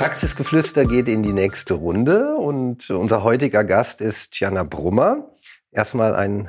Praxisgeflüster 0.00 0.86
geht 0.86 1.08
in 1.08 1.22
die 1.22 1.34
nächste 1.34 1.74
Runde 1.74 2.34
und 2.36 2.88
unser 2.88 3.22
heutiger 3.22 3.64
Gast 3.64 4.00
ist 4.00 4.32
Gianna 4.32 4.62
Brummer. 4.62 5.30
Erstmal 5.72 6.14
ein 6.14 6.48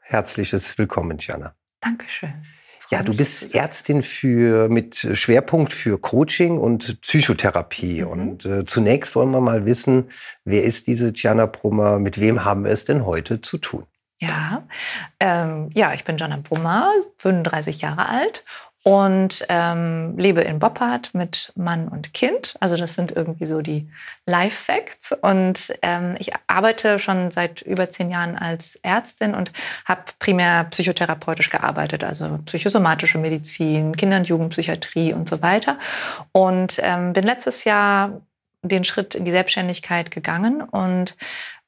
herzliches 0.00 0.78
Willkommen, 0.78 1.18
Gianna. 1.18 1.54
Dankeschön. 1.82 2.32
Ja, 2.88 3.02
du 3.02 3.14
bist 3.14 3.54
Ärztin 3.54 4.02
für 4.02 4.70
mit 4.70 4.96
Schwerpunkt 4.96 5.74
für 5.74 5.98
Coaching 5.98 6.56
und 6.56 7.02
Psychotherapie. 7.02 8.00
Mhm. 8.00 8.08
Und 8.08 8.46
äh, 8.46 8.64
zunächst 8.64 9.14
wollen 9.14 9.32
wir 9.32 9.42
mal 9.42 9.66
wissen, 9.66 10.08
wer 10.46 10.62
ist 10.62 10.86
diese 10.86 11.12
Gianna 11.12 11.44
Brummer? 11.44 11.98
Mit 11.98 12.18
wem 12.18 12.46
haben 12.46 12.64
wir 12.64 12.70
es 12.70 12.86
denn 12.86 13.04
heute 13.04 13.42
zu 13.42 13.58
tun? 13.58 13.84
Ja, 14.20 14.66
ähm, 15.20 15.68
ja, 15.74 15.92
ich 15.92 16.04
bin 16.04 16.16
Gianna 16.16 16.38
Brummer, 16.38 16.90
35 17.18 17.82
Jahre 17.82 18.08
alt 18.08 18.42
und 18.84 19.46
ähm, 19.48 20.16
lebe 20.18 20.42
in 20.42 20.58
Boppard 20.58 21.14
mit 21.14 21.52
Mann 21.56 21.88
und 21.88 22.12
Kind. 22.12 22.54
Also 22.60 22.76
das 22.76 22.94
sind 22.94 23.12
irgendwie 23.12 23.46
so 23.46 23.62
die 23.62 23.88
Life 24.26 24.64
Facts. 24.64 25.12
Und 25.22 25.72
ähm, 25.80 26.14
ich 26.18 26.32
arbeite 26.48 26.98
schon 26.98 27.32
seit 27.32 27.62
über 27.62 27.88
zehn 27.88 28.10
Jahren 28.10 28.36
als 28.36 28.76
Ärztin 28.82 29.34
und 29.34 29.52
habe 29.86 30.02
primär 30.18 30.64
psychotherapeutisch 30.64 31.48
gearbeitet, 31.48 32.04
also 32.04 32.38
psychosomatische 32.44 33.16
Medizin, 33.16 33.96
Kinder- 33.96 34.18
und 34.18 34.28
Jugendpsychiatrie 34.28 35.14
und 35.14 35.30
so 35.30 35.40
weiter. 35.40 35.78
Und 36.32 36.78
ähm, 36.82 37.14
bin 37.14 37.24
letztes 37.24 37.64
Jahr 37.64 38.20
den 38.60 38.84
Schritt 38.84 39.14
in 39.14 39.24
die 39.24 39.30
Selbstständigkeit 39.30 40.10
gegangen 40.10 40.60
und 40.62 41.16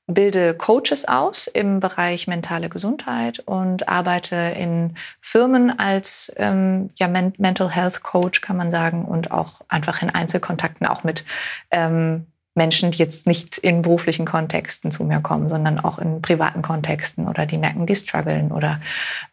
bilde 0.07 0.55
Coaches 0.55 1.07
aus 1.07 1.47
im 1.47 1.81
Bereich 1.81 2.29
mentale 2.29 2.69
Gesundheit 2.69 3.41
und 3.41 3.89
arbeite 3.89 4.37
in 4.57 4.95
Firmen 5.21 5.77
als 5.79 6.33
ähm, 6.37 6.91
ja, 6.97 7.09
Mental 7.09 7.71
Health 7.71 8.03
Coach, 8.03 8.41
kann 8.41 8.57
man 8.57 8.71
sagen, 8.71 9.05
und 9.05 9.31
auch 9.31 9.62
einfach 9.69 10.03
in 10.03 10.11
Einzelkontakten 10.11 10.87
auch 10.87 11.03
mit 11.03 11.25
ähm, 11.71 12.27
Menschen, 12.55 12.91
die 12.91 12.99
jetzt 12.99 13.27
nicht 13.27 13.59
in 13.59 13.83
beruflichen 13.83 14.25
Kontexten 14.25 14.91
zu 14.91 15.05
mir 15.05 15.21
kommen, 15.21 15.49
sondern 15.49 15.79
auch 15.79 15.99
in 15.99 16.23
privaten 16.23 16.62
Kontexten 16.62 17.29
oder 17.29 17.45
die 17.45 17.59
merken, 17.59 17.87
die 17.87 17.95
strugglen 17.95 18.51
oder 18.51 18.81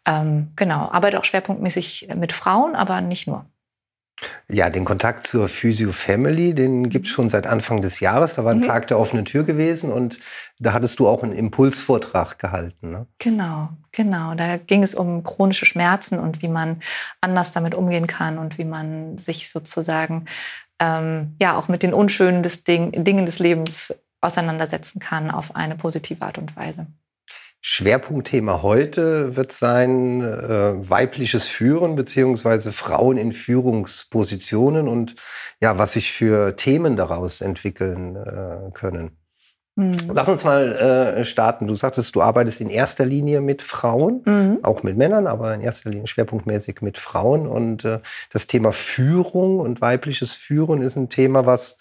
ähm, 0.06 0.52
genau, 0.56 0.90
arbeite 0.90 1.18
auch 1.18 1.24
schwerpunktmäßig 1.24 2.08
mit 2.16 2.32
Frauen, 2.32 2.76
aber 2.76 3.00
nicht 3.00 3.26
nur. 3.26 3.46
Ja, 4.48 4.70
den 4.70 4.84
Kontakt 4.84 5.26
zur 5.26 5.48
Physio 5.48 5.90
Family, 5.90 6.54
den 6.54 6.88
gibt 6.88 7.06
es 7.06 7.12
schon 7.12 7.28
seit 7.28 7.46
Anfang 7.46 7.80
des 7.80 8.00
Jahres. 8.00 8.34
Da 8.34 8.44
war 8.44 8.52
ein 8.52 8.60
mhm. 8.60 8.66
Tag 8.66 8.86
der 8.86 8.98
offenen 8.98 9.24
Tür 9.24 9.42
gewesen 9.44 9.90
und 9.90 10.18
da 10.58 10.72
hattest 10.72 10.98
du 10.98 11.08
auch 11.08 11.22
einen 11.22 11.32
Impulsvortrag 11.32 12.38
gehalten. 12.38 12.90
Ne? 12.90 13.06
Genau, 13.18 13.70
genau. 13.90 14.34
Da 14.34 14.56
ging 14.56 14.82
es 14.82 14.94
um 14.94 15.24
chronische 15.24 15.66
Schmerzen 15.66 16.18
und 16.18 16.42
wie 16.42 16.48
man 16.48 16.80
anders 17.20 17.52
damit 17.52 17.74
umgehen 17.74 18.06
kann 18.06 18.38
und 18.38 18.58
wie 18.58 18.64
man 18.64 19.18
sich 19.18 19.50
sozusagen 19.50 20.26
ähm, 20.78 21.34
ja 21.40 21.56
auch 21.56 21.68
mit 21.68 21.82
den 21.82 21.94
unschönen 21.94 22.42
des 22.42 22.64
Ding, 22.64 23.04
Dingen 23.04 23.26
des 23.26 23.40
Lebens 23.40 23.94
auseinandersetzen 24.20 25.00
kann 25.00 25.30
auf 25.30 25.56
eine 25.56 25.74
positive 25.74 26.24
Art 26.24 26.38
und 26.38 26.56
Weise. 26.56 26.86
Schwerpunktthema 27.66 28.60
heute 28.60 29.36
wird 29.36 29.52
sein 29.52 30.20
äh, 30.20 30.74
weibliches 30.90 31.48
Führen 31.48 31.96
beziehungsweise 31.96 32.74
Frauen 32.74 33.16
in 33.16 33.32
Führungspositionen 33.32 34.86
und 34.86 35.14
ja, 35.62 35.78
was 35.78 35.94
sich 35.94 36.12
für 36.12 36.56
Themen 36.56 36.94
daraus 36.94 37.40
entwickeln 37.40 38.16
äh, 38.16 38.70
können. 38.74 39.16
Mhm. 39.76 39.96
Lass 40.12 40.28
uns 40.28 40.44
mal 40.44 40.72
äh, 40.74 41.24
starten. 41.24 41.66
Du 41.66 41.74
sagtest, 41.74 42.14
du 42.14 42.20
arbeitest 42.20 42.60
in 42.60 42.68
erster 42.68 43.06
Linie 43.06 43.40
mit 43.40 43.62
Frauen, 43.62 44.20
mhm. 44.26 44.58
auch 44.62 44.82
mit 44.82 44.98
Männern, 44.98 45.26
aber 45.26 45.54
in 45.54 45.62
erster 45.62 45.88
Linie 45.88 46.06
schwerpunktmäßig 46.06 46.82
mit 46.82 46.98
Frauen. 46.98 47.46
Und 47.46 47.86
äh, 47.86 48.00
das 48.30 48.46
Thema 48.46 48.72
Führung 48.72 49.58
und 49.58 49.80
weibliches 49.80 50.34
Führen 50.34 50.82
ist 50.82 50.96
ein 50.96 51.08
Thema, 51.08 51.46
was 51.46 51.78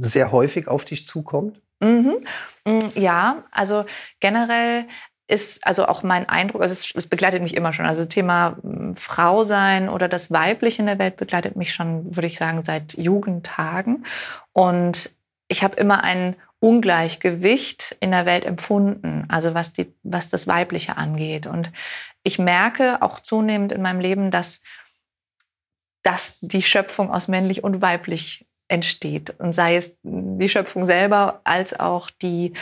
sehr 0.00 0.32
häufig 0.32 0.66
auf 0.66 0.84
dich 0.84 1.06
zukommt. 1.06 1.62
Mhm. 1.80 2.16
Mm, 2.64 2.78
ja, 2.94 3.44
also 3.50 3.84
generell 4.20 4.86
ist 5.28 5.66
also 5.66 5.86
auch 5.86 6.02
mein 6.02 6.28
Eindruck, 6.28 6.62
also 6.62 6.72
es, 6.72 6.94
es, 6.94 7.06
begleitet 7.06 7.42
mich 7.42 7.54
immer 7.54 7.72
schon. 7.72 7.86
Also 7.86 8.04
Thema 8.06 8.56
mm, 8.62 8.94
Frau 8.94 9.44
sein 9.44 9.88
oder 9.88 10.08
das 10.08 10.30
Weibliche 10.30 10.82
in 10.82 10.86
der 10.86 10.98
Welt 10.98 11.16
begleitet 11.16 11.54
mich 11.54 11.74
schon, 11.74 12.16
würde 12.16 12.26
ich 12.26 12.38
sagen, 12.38 12.64
seit 12.64 12.96
Jugendtagen. 12.96 14.04
Und 14.52 15.10
ich 15.48 15.62
habe 15.62 15.76
immer 15.76 16.02
ein 16.02 16.34
Ungleichgewicht 16.60 17.96
in 18.00 18.10
der 18.10 18.26
Welt 18.26 18.44
empfunden, 18.44 19.26
also 19.28 19.54
was, 19.54 19.72
die, 19.72 19.94
was 20.02 20.28
das 20.28 20.48
Weibliche 20.48 20.96
angeht. 20.96 21.46
Und 21.46 21.70
ich 22.24 22.38
merke 22.38 23.00
auch 23.02 23.20
zunehmend 23.20 23.70
in 23.70 23.82
meinem 23.82 24.00
Leben, 24.00 24.30
dass, 24.30 24.62
dass 26.02 26.36
die 26.40 26.62
Schöpfung 26.62 27.12
aus 27.12 27.28
männlich 27.28 27.62
und 27.62 27.80
weiblich 27.80 28.47
entsteht. 28.68 29.34
Und 29.38 29.54
sei 29.54 29.76
es 29.76 29.98
die 30.02 30.48
Schöpfung 30.48 30.84
selber 30.84 31.40
als 31.44 31.78
auch 31.78 32.10
die, 32.10 32.52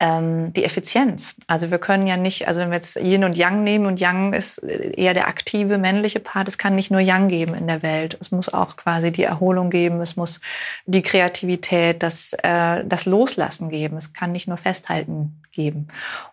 ähm, 0.00 0.52
die 0.52 0.64
Effizienz. 0.64 1.36
Also 1.46 1.70
wir 1.70 1.78
können 1.78 2.06
ja 2.06 2.16
nicht, 2.16 2.48
also 2.48 2.60
wenn 2.60 2.70
wir 2.70 2.76
jetzt 2.76 2.96
Yin 2.96 3.24
und 3.24 3.38
Yang 3.38 3.62
nehmen 3.62 3.86
und 3.86 4.00
Yang 4.00 4.32
ist 4.32 4.58
eher 4.58 5.14
der 5.14 5.28
aktive 5.28 5.78
männliche 5.78 6.20
Part, 6.20 6.48
es 6.48 6.58
kann 6.58 6.74
nicht 6.74 6.90
nur 6.90 7.00
Yang 7.00 7.28
geben 7.28 7.54
in 7.54 7.68
der 7.68 7.82
Welt. 7.82 8.16
Es 8.20 8.30
muss 8.30 8.52
auch 8.52 8.76
quasi 8.76 9.12
die 9.12 9.22
Erholung 9.22 9.70
geben, 9.70 10.00
es 10.00 10.16
muss 10.16 10.40
die 10.86 11.02
Kreativität, 11.02 12.02
das, 12.02 12.32
äh, 12.42 12.84
das 12.84 13.06
Loslassen 13.06 13.68
geben. 13.68 13.96
Es 13.96 14.12
kann 14.12 14.32
nicht 14.32 14.48
nur 14.48 14.56
Festhalten 14.56 15.42
geben. 15.52 15.88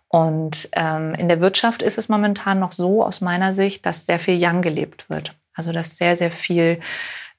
Und 0.07 0.69
ähm, 0.73 1.13
in 1.16 1.29
der 1.29 1.39
Wirtschaft 1.39 1.81
ist 1.81 1.97
es 1.97 2.09
momentan 2.09 2.59
noch 2.59 2.73
so 2.73 3.05
aus 3.05 3.22
meiner 3.22 3.53
Sicht, 3.53 3.85
dass 3.85 4.05
sehr 4.05 4.19
viel 4.19 4.38
Yang 4.38 4.61
gelebt 4.61 5.09
wird. 5.09 5.38
Also 5.53 5.72
dass 5.72 5.97
sehr, 5.97 6.16
sehr 6.16 6.31
viel 6.31 6.79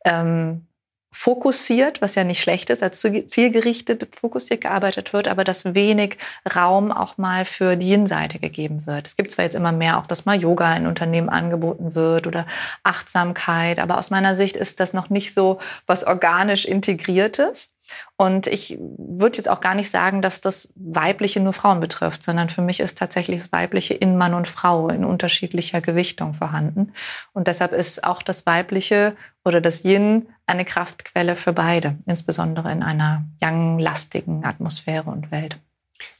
ähm, 0.04 0.66
fokussiert, 1.14 2.00
was 2.00 2.14
ja 2.14 2.24
nicht 2.24 2.40
schlecht 2.40 2.70
ist, 2.70 2.82
als 2.82 2.98
zielgerichtet 2.98 4.08
fokussiert 4.18 4.62
gearbeitet 4.62 5.12
wird, 5.12 5.28
aber 5.28 5.44
dass 5.44 5.74
wenig 5.74 6.16
Raum 6.56 6.90
auch 6.90 7.18
mal 7.18 7.44
für 7.44 7.76
die 7.76 7.90
Yin-Seite 7.90 8.38
gegeben 8.38 8.86
wird. 8.86 9.06
Es 9.06 9.16
gibt 9.16 9.30
zwar 9.30 9.44
jetzt 9.44 9.54
immer 9.54 9.72
mehr 9.72 9.98
auch, 9.98 10.06
dass 10.06 10.24
mal 10.24 10.40
Yoga 10.40 10.74
in 10.74 10.86
Unternehmen 10.86 11.28
angeboten 11.28 11.94
wird 11.94 12.26
oder 12.26 12.46
Achtsamkeit, 12.82 13.78
aber 13.78 13.98
aus 13.98 14.10
meiner 14.10 14.34
Sicht 14.34 14.56
ist 14.56 14.80
das 14.80 14.94
noch 14.94 15.10
nicht 15.10 15.34
so 15.34 15.58
was 15.86 16.04
organisch 16.04 16.64
integriertes. 16.64 17.74
Und 18.16 18.46
ich 18.46 18.78
würde 18.78 19.36
jetzt 19.36 19.48
auch 19.48 19.60
gar 19.60 19.74
nicht 19.74 19.90
sagen, 19.90 20.22
dass 20.22 20.40
das 20.40 20.72
Weibliche 20.74 21.40
nur 21.40 21.52
Frauen 21.52 21.80
betrifft, 21.80 22.22
sondern 22.22 22.48
für 22.48 22.62
mich 22.62 22.80
ist 22.80 22.98
tatsächlich 22.98 23.40
das 23.40 23.52
Weibliche 23.52 23.94
in 23.94 24.16
Mann 24.16 24.34
und 24.34 24.48
Frau 24.48 24.88
in 24.88 25.04
unterschiedlicher 25.04 25.80
Gewichtung 25.80 26.34
vorhanden. 26.34 26.92
Und 27.32 27.48
deshalb 27.48 27.72
ist 27.72 28.04
auch 28.04 28.22
das 28.22 28.46
Weibliche 28.46 29.16
oder 29.44 29.60
das 29.60 29.84
Yin 29.84 30.28
eine 30.46 30.64
Kraftquelle 30.64 31.36
für 31.36 31.52
beide, 31.52 31.98
insbesondere 32.06 32.70
in 32.70 32.82
einer 32.82 33.24
yang-lastigen 33.40 34.44
Atmosphäre 34.44 35.10
und 35.10 35.30
Welt. 35.30 35.58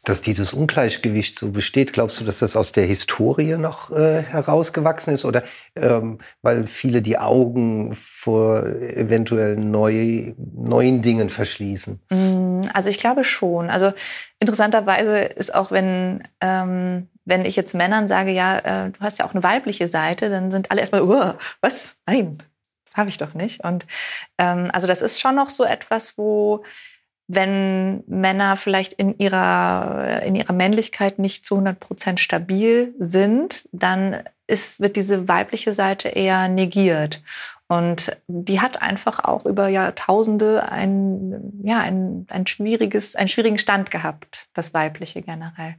Dass 0.05 0.21
dieses 0.21 0.53
Ungleichgewicht 0.53 1.39
so 1.39 1.51
besteht, 1.51 1.93
glaubst 1.93 2.21
du, 2.21 2.25
dass 2.25 2.41
das 2.41 2.57
aus 2.57 2.73
der 2.73 2.85
Historie 2.87 3.57
noch 3.57 3.91
äh, 3.93 4.23
herausgewachsen 4.23 5.15
ist 5.15 5.25
oder 5.25 5.45
ähm, 5.77 6.19
weil 6.43 6.67
viele 6.67 7.03
die 7.03 7.19
Augen 7.19 7.95
vor 7.95 8.65
eventuell 8.67 9.57
neu, 9.57 10.33
neuen 10.37 11.03
Dingen 11.03 11.31
verschließen? 11.31 12.01
Mm, 12.11 12.63
also 12.73 12.89
ich 12.89 12.99
glaube 12.99 13.23
schon. 13.23 13.71
Also 13.71 13.93
interessanterweise 14.41 15.19
ist 15.19 15.55
auch, 15.55 15.71
wenn, 15.71 16.23
ähm, 16.41 17.09
wenn 17.25 17.45
ich 17.45 17.55
jetzt 17.55 17.75
Männern 17.75 18.09
sage, 18.09 18.33
ja, 18.33 18.59
äh, 18.59 18.91
du 18.91 19.01
hast 19.01 19.19
ja 19.19 19.25
auch 19.25 19.35
eine 19.35 19.45
weibliche 19.45 19.87
Seite, 19.87 20.31
dann 20.31 20.51
sind 20.51 20.71
alle 20.71 20.81
erstmal, 20.81 21.03
oh, 21.03 21.33
was? 21.61 21.95
Nein, 22.07 22.37
habe 22.95 23.11
ich 23.11 23.19
doch 23.19 23.35
nicht. 23.35 23.65
Und 23.65 23.87
ähm, 24.39 24.69
also 24.73 24.87
das 24.87 25.03
ist 25.03 25.21
schon 25.21 25.35
noch 25.35 25.49
so 25.49 25.65
etwas, 25.65 26.19
wo 26.19 26.65
wenn 27.29 28.03
Männer 28.07 28.57
vielleicht 28.57 28.93
in 28.95 29.19
ihrer, 29.19 30.23
in 30.25 30.35
ihrer 30.35 30.53
Männlichkeit 30.53 31.19
nicht 31.19 31.45
zu 31.45 31.55
100 31.55 31.79
Prozent 31.79 32.21
stabil 32.21 32.95
sind, 32.99 33.69
dann 33.73 34.23
ist, 34.47 34.81
wird 34.81 34.97
diese 34.97 35.29
weibliche 35.29 35.73
Seite 35.73 36.09
eher 36.09 36.49
negiert. 36.49 37.23
Und 37.69 38.15
die 38.27 38.61
hat 38.61 38.83
einfach 38.83 39.25
auch 39.25 39.47
über 39.47 39.69
Jahrtausende 39.69 40.71
ein, 40.71 41.63
ja, 41.65 41.79
ein, 41.81 42.27
ein 42.29 42.47
schwieriges, 42.47 43.17
einen 43.17 43.29
schwierigen 43.29 43.59
Stand 43.59 43.91
gehabt, 43.91 44.49
das 44.53 44.75
Weibliche 44.75 45.23
generell. 45.23 45.77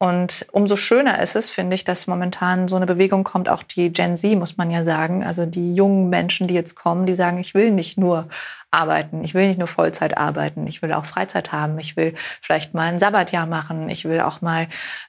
Und 0.00 0.46
umso 0.52 0.76
schöner 0.76 1.20
ist 1.20 1.34
es, 1.34 1.50
finde 1.50 1.74
ich, 1.74 1.82
dass 1.82 2.06
momentan 2.06 2.68
so 2.68 2.76
eine 2.76 2.86
Bewegung 2.86 3.24
kommt, 3.24 3.48
auch 3.48 3.64
die 3.64 3.92
Gen 3.92 4.16
Z, 4.16 4.38
muss 4.38 4.56
man 4.56 4.70
ja 4.70 4.84
sagen. 4.84 5.24
Also 5.24 5.44
die 5.44 5.74
jungen 5.74 6.08
Menschen, 6.08 6.46
die 6.46 6.54
jetzt 6.54 6.76
kommen, 6.76 7.04
die 7.04 7.14
sagen, 7.16 7.38
ich 7.38 7.52
will 7.52 7.72
nicht 7.72 7.98
nur 7.98 8.28
arbeiten, 8.70 9.24
ich 9.24 9.34
will 9.34 9.48
nicht 9.48 9.58
nur 9.58 9.66
Vollzeit 9.66 10.16
arbeiten, 10.16 10.68
ich 10.68 10.82
will 10.82 10.92
auch 10.92 11.04
Freizeit 11.04 11.50
haben, 11.50 11.78
ich 11.78 11.96
will 11.96 12.14
vielleicht 12.40 12.74
mal 12.74 12.92
ein 12.92 12.98
Sabbatjahr 12.98 13.46
machen, 13.46 13.88
ich 13.88 14.04
will 14.04 14.20
auch 14.20 14.40
mal 14.40 14.68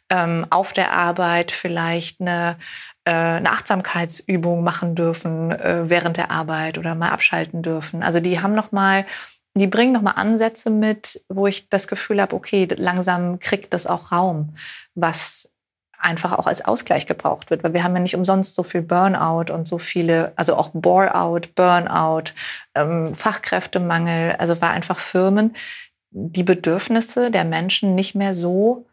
ähm, 0.09 0.47
auf 0.49 0.73
der 0.73 0.93
Arbeit 0.93 1.51
vielleicht 1.51 2.19
eine, 2.21 2.57
äh, 3.05 3.11
eine 3.11 3.51
Achtsamkeitsübung 3.51 4.63
machen 4.63 4.95
dürfen 4.95 5.51
äh, 5.51 5.87
während 5.87 6.17
der 6.17 6.31
Arbeit 6.31 6.79
oder 6.79 6.95
mal 6.95 7.09
abschalten 7.09 7.61
dürfen. 7.61 8.01
Also 8.01 8.21
die 8.21 8.41
haben 8.41 8.55
noch 8.55 8.71
mal 8.71 9.05
die 9.59 9.67
bringen 9.67 9.93
nochmal 9.93 10.15
Ansätze 10.15 10.69
mit, 10.69 11.23
wo 11.29 11.47
ich 11.47 11.69
das 11.69 11.87
Gefühl 11.87 12.21
habe, 12.21 12.35
okay, 12.35 12.67
langsam 12.75 13.39
kriegt 13.39 13.73
das 13.73 13.87
auch 13.87 14.11
Raum, 14.11 14.55
was 14.95 15.51
einfach 15.99 16.37
auch 16.37 16.47
als 16.47 16.63
Ausgleich 16.63 17.05
gebraucht 17.05 17.49
wird, 17.49 17.63
weil 17.63 17.73
wir 17.73 17.83
haben 17.83 17.93
ja 17.95 18.01
nicht 18.01 18.15
umsonst 18.15 18.55
so 18.55 18.63
viel 18.63 18.81
Burnout 18.81 19.53
und 19.53 19.67
so 19.67 19.77
viele, 19.77 20.31
also 20.35 20.55
auch 20.55 20.69
Bore-out, 20.73 21.53
Burnout, 21.55 22.31
ähm, 22.73 23.13
Fachkräftemangel, 23.13 24.35
also 24.37 24.59
weil 24.61 24.69
einfach 24.69 24.97
Firmen 24.97 25.53
die 26.11 26.43
Bedürfnisse 26.43 27.31
der 27.31 27.43
Menschen 27.43 27.95
nicht 27.95 28.15
mehr 28.15 28.33
so, 28.33 28.87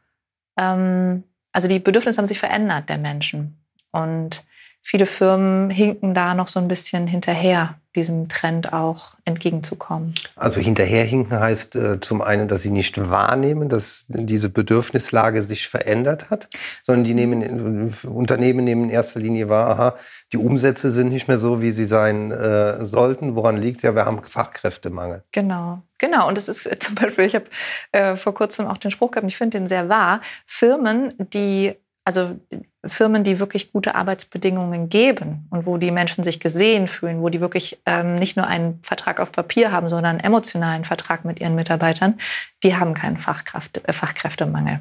ähm, 0.59 1.23
also 1.53 1.69
die 1.69 1.79
Bedürfnisse 1.79 2.19
haben 2.19 2.27
sich 2.27 2.39
verändert 2.39 2.89
der 2.89 2.99
Menschen. 2.99 3.59
Und 3.93 4.45
viele 4.83 5.07
Firmen 5.07 5.71
hinken 5.71 6.13
da 6.13 6.35
noch 6.35 6.49
so 6.49 6.61
ein 6.61 6.69
bisschen 6.69 7.07
hinterher 7.07 7.81
diesem 7.97 8.29
Trend 8.29 8.73
auch 8.73 9.15
entgegenzukommen. 9.25 10.15
Also 10.37 10.61
hinterherhinken 10.61 11.39
heißt 11.39 11.75
äh, 11.75 12.01
zum 12.01 12.23
einen, 12.23 12.47
dass 12.47 12.63
sie 12.63 12.71
nicht 12.71 13.11
wahrnehmen, 13.11 13.69
dass 13.69 14.05
diese 14.09 14.51
Bedürfnislage 14.51 15.43
sich 15.43 15.69
verändert 15.69 16.31
hat, 16.31 16.49
sondern 16.83 17.05
die 17.05 17.15
nehmen, 17.15 17.93
Unternehmen 18.05 18.65
nehmen 18.65 18.85
in 18.85 18.91
erster 18.91 19.19
Linie 19.19 19.49
wahr, 19.49 19.69
aha, 19.71 19.97
die 20.33 20.39
Umsätze 20.39 20.91
sind 20.91 21.09
nicht 21.09 21.27
mehr 21.27 21.39
so, 21.39 21.63
wie 21.63 21.71
sie 21.71 21.85
sein 21.85 22.31
äh, 22.31 22.85
sollten. 22.85 23.35
Woran 23.35 23.57
liegt 23.57 23.79
es? 23.79 23.83
Ja, 23.83 23.95
wir 23.95 24.05
haben 24.05 24.23
Fachkräftemangel. 24.23 25.25
Genau. 25.33 25.83
Genau, 25.99 26.29
und 26.29 26.37
es 26.37 26.49
ist 26.49 26.69
zum 26.83 26.95
Beispiel, 26.95 27.25
ich 27.25 27.35
habe 27.35 27.47
äh, 27.93 28.17
vor 28.17 28.35
kurzem 28.35 28.67
auch 28.67 28.77
den 28.77 28.91
Spruch 28.91 29.11
gehabt, 29.11 29.27
ich 29.29 29.37
finde 29.37 29.59
den 29.59 29.67
sehr 29.67 29.89
wahr, 29.89 30.21
Firmen, 30.45 31.15
die 31.19 31.75
also 32.07 32.39
Firmen, 32.85 33.25
die 33.25 33.41
wirklich 33.41 33.73
gute 33.73 33.97
Arbeitsbedingungen 33.97 34.89
geben 34.89 35.49
und 35.51 35.67
wo 35.67 35.77
die 35.77 35.91
Menschen 35.91 36.23
sich 36.23 36.39
gesehen 36.39 36.87
fühlen, 36.87 37.21
wo 37.21 37.31
die 37.31 37.41
wirklich 37.41 37.83
ähm, 37.85 38.15
nicht 38.15 38.37
nur 38.37 38.47
einen 38.47 38.81
Vertrag 38.81 39.19
auf 39.19 39.33
Papier 39.33 39.73
haben, 39.73 39.89
sondern 39.89 40.13
einen 40.13 40.21
emotionalen 40.21 40.85
Vertrag 40.85 41.25
mit 41.25 41.41
ihren 41.41 41.57
Mitarbeitern, 41.57 42.17
die 42.63 42.77
haben 42.77 42.95
keinen 42.95 43.19
Fachkraft, 43.19 43.83
äh, 43.89 43.93
Fachkräftemangel. 43.93 44.79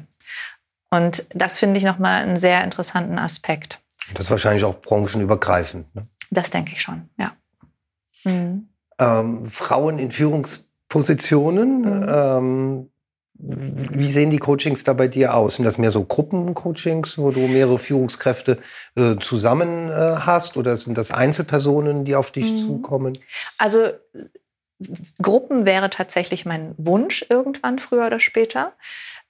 Und 0.90 1.26
das 1.34 1.58
finde 1.58 1.78
ich 1.78 1.84
nochmal 1.84 2.22
einen 2.22 2.36
sehr 2.36 2.62
interessanten 2.62 3.18
Aspekt. 3.18 3.80
Das 4.14 4.26
ist 4.26 4.30
wahrscheinlich 4.30 4.62
auch 4.62 4.80
branchenübergreifend. 4.80 5.92
Ne? 5.96 6.06
Das 6.30 6.50
denke 6.50 6.74
ich 6.74 6.80
schon, 6.80 7.08
ja. 7.18 7.32
Mhm. 8.22 8.68
Ähm, 9.00 9.46
Frauen 9.46 9.98
in 9.98 10.12
Führungspositionen. 10.12 11.80
Mhm. 11.80 12.06
Ähm, 12.08 12.90
wie 13.38 14.10
sehen 14.10 14.30
die 14.30 14.38
Coachings 14.38 14.84
da 14.84 14.92
bei 14.92 15.08
dir 15.08 15.34
aus? 15.34 15.56
Sind 15.56 15.64
das 15.64 15.78
mehr 15.78 15.90
so 15.90 16.04
Gruppencoachings, 16.04 17.18
wo 17.18 17.30
du 17.30 17.40
mehrere 17.40 17.78
Führungskräfte 17.78 18.58
äh, 18.96 19.16
zusammen 19.16 19.90
äh, 19.90 20.16
hast 20.20 20.56
oder 20.56 20.76
sind 20.76 20.96
das 20.96 21.10
Einzelpersonen, 21.10 22.04
die 22.04 22.14
auf 22.14 22.30
dich 22.30 22.52
mhm. 22.52 22.56
zukommen? 22.56 23.18
Also 23.58 23.90
Gruppen 25.20 25.66
wäre 25.66 25.90
tatsächlich 25.90 26.46
mein 26.46 26.74
Wunsch 26.78 27.24
irgendwann 27.28 27.78
früher 27.78 28.06
oder 28.06 28.20
später. 28.20 28.74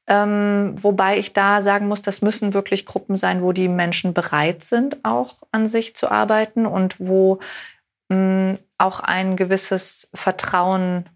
Ähm, 0.09 0.75
wobei 0.81 1.19
ich 1.19 1.33
da 1.33 1.61
sagen 1.61 1.89
muss, 1.89 2.01
das 2.01 2.23
müssen 2.23 2.55
wirklich 2.55 2.87
Gruppen 2.87 3.17
sein, 3.17 3.43
wo 3.43 3.53
die 3.53 3.69
Menschen 3.69 4.15
bereit 4.15 4.63
sind, 4.63 5.05
auch 5.05 5.43
an 5.51 5.67
sich 5.67 5.97
zu 5.97 6.11
arbeiten 6.11 6.65
und 6.65 7.01
wo 7.01 7.41
mh, 8.09 8.55
auch 8.79 9.01
ein 9.01 9.37
gewisses 9.37 10.11
Vertrauen 10.15 11.09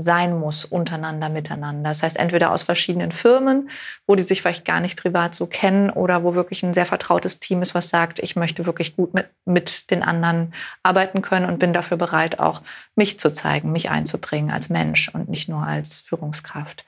sein 0.00 0.38
muss 0.38 0.64
untereinander, 0.64 1.28
miteinander. 1.28 1.90
Das 1.90 2.02
heißt, 2.02 2.16
entweder 2.16 2.52
aus 2.52 2.62
verschiedenen 2.62 3.10
Firmen, 3.10 3.68
wo 4.06 4.14
die 4.14 4.22
sich 4.22 4.42
vielleicht 4.42 4.64
gar 4.64 4.80
nicht 4.80 4.96
privat 4.96 5.34
so 5.34 5.46
kennen 5.46 5.90
oder 5.90 6.22
wo 6.22 6.34
wirklich 6.34 6.62
ein 6.62 6.72
sehr 6.72 6.86
vertrautes 6.86 7.40
Team 7.40 7.62
ist, 7.62 7.74
was 7.74 7.88
sagt, 7.88 8.20
ich 8.20 8.36
möchte 8.36 8.64
wirklich 8.64 8.94
gut 8.94 9.12
mit, 9.12 9.26
mit 9.44 9.90
den 9.90 10.02
anderen 10.02 10.54
arbeiten 10.82 11.20
können 11.20 11.46
und 11.46 11.58
bin 11.58 11.72
dafür 11.72 11.96
bereit, 11.96 12.38
auch 12.38 12.62
mich 12.94 13.18
zu 13.18 13.32
zeigen, 13.32 13.72
mich 13.72 13.90
einzubringen 13.90 14.50
als 14.50 14.68
Mensch 14.68 15.08
und 15.12 15.28
nicht 15.28 15.48
nur 15.48 15.62
als 15.62 16.00
Führungskraft. 16.00 16.84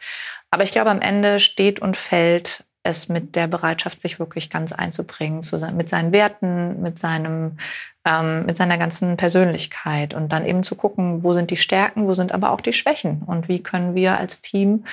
Aber 0.51 0.63
ich 0.63 0.71
glaube, 0.71 0.91
am 0.91 1.01
Ende 1.01 1.41
steht 1.41 1.81
und 1.81 1.97
fällt 1.97 2.65
es 2.83 3.09
mit 3.09 3.37
der 3.37 3.47
Bereitschaft, 3.47 4.01
sich 4.01 4.19
wirklich 4.19 4.51
ganz 4.51 4.73
einzubringen, 4.73 5.43
zu, 5.43 5.57
mit 5.73 5.89
seinen 5.89 6.13
Werten, 6.13 6.81
mit, 6.81 6.99
seinem, 6.99 7.57
ähm, 8.05 8.47
mit 8.47 8.57
seiner 8.57 8.79
ganzen 8.79 9.17
Persönlichkeit 9.17 10.15
und 10.15 10.33
dann 10.33 10.47
eben 10.47 10.63
zu 10.63 10.75
gucken, 10.75 11.23
wo 11.23 11.33
sind 11.33 11.51
die 11.51 11.57
Stärken, 11.57 12.07
wo 12.07 12.15
sind 12.15 12.33
aber 12.33 12.51
auch 12.51 12.61
die 12.61 12.73
Schwächen 12.73 13.23
und 13.27 13.49
wie 13.49 13.63
können 13.63 13.95
wir 13.95 14.19
als 14.19 14.41
Team 14.41 14.85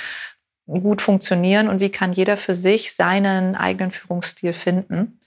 gut 0.67 1.01
funktionieren 1.01 1.69
und 1.69 1.79
wie 1.79 1.89
kann 1.89 2.11
jeder 2.11 2.35
für 2.35 2.53
sich 2.53 2.93
seinen 2.93 3.55
eigenen 3.55 3.91
Führungsstil 3.91 4.51
finden. 4.51 5.19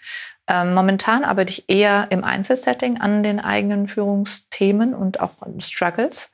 Ähm, 0.47 0.75
momentan 0.75 1.25
arbeite 1.25 1.53
ich 1.53 1.65
eher 1.69 2.09
im 2.11 2.25
Einzelsetting 2.25 3.01
an 3.01 3.23
den 3.23 3.41
eigenen 3.41 3.87
Führungsthemen 3.87 4.95
und 4.95 5.21
auch 5.21 5.43
Struggles 5.59 6.31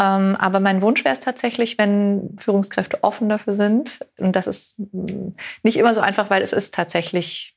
aber 0.00 0.60
mein 0.60 0.80
Wunsch 0.82 1.04
wäre 1.04 1.12
es 1.12 1.20
tatsächlich, 1.20 1.76
wenn 1.78 2.34
Führungskräfte 2.38 3.02
offen 3.02 3.28
dafür 3.28 3.52
sind. 3.52 4.00
Und 4.18 4.34
das 4.34 4.46
ist 4.46 4.78
mm, 4.78 5.34
nicht 5.62 5.76
immer 5.76 5.92
so 5.94 6.00
einfach, 6.00 6.30
weil 6.30 6.42
es 6.42 6.52
ist 6.52 6.74
tatsächlich, 6.74 7.54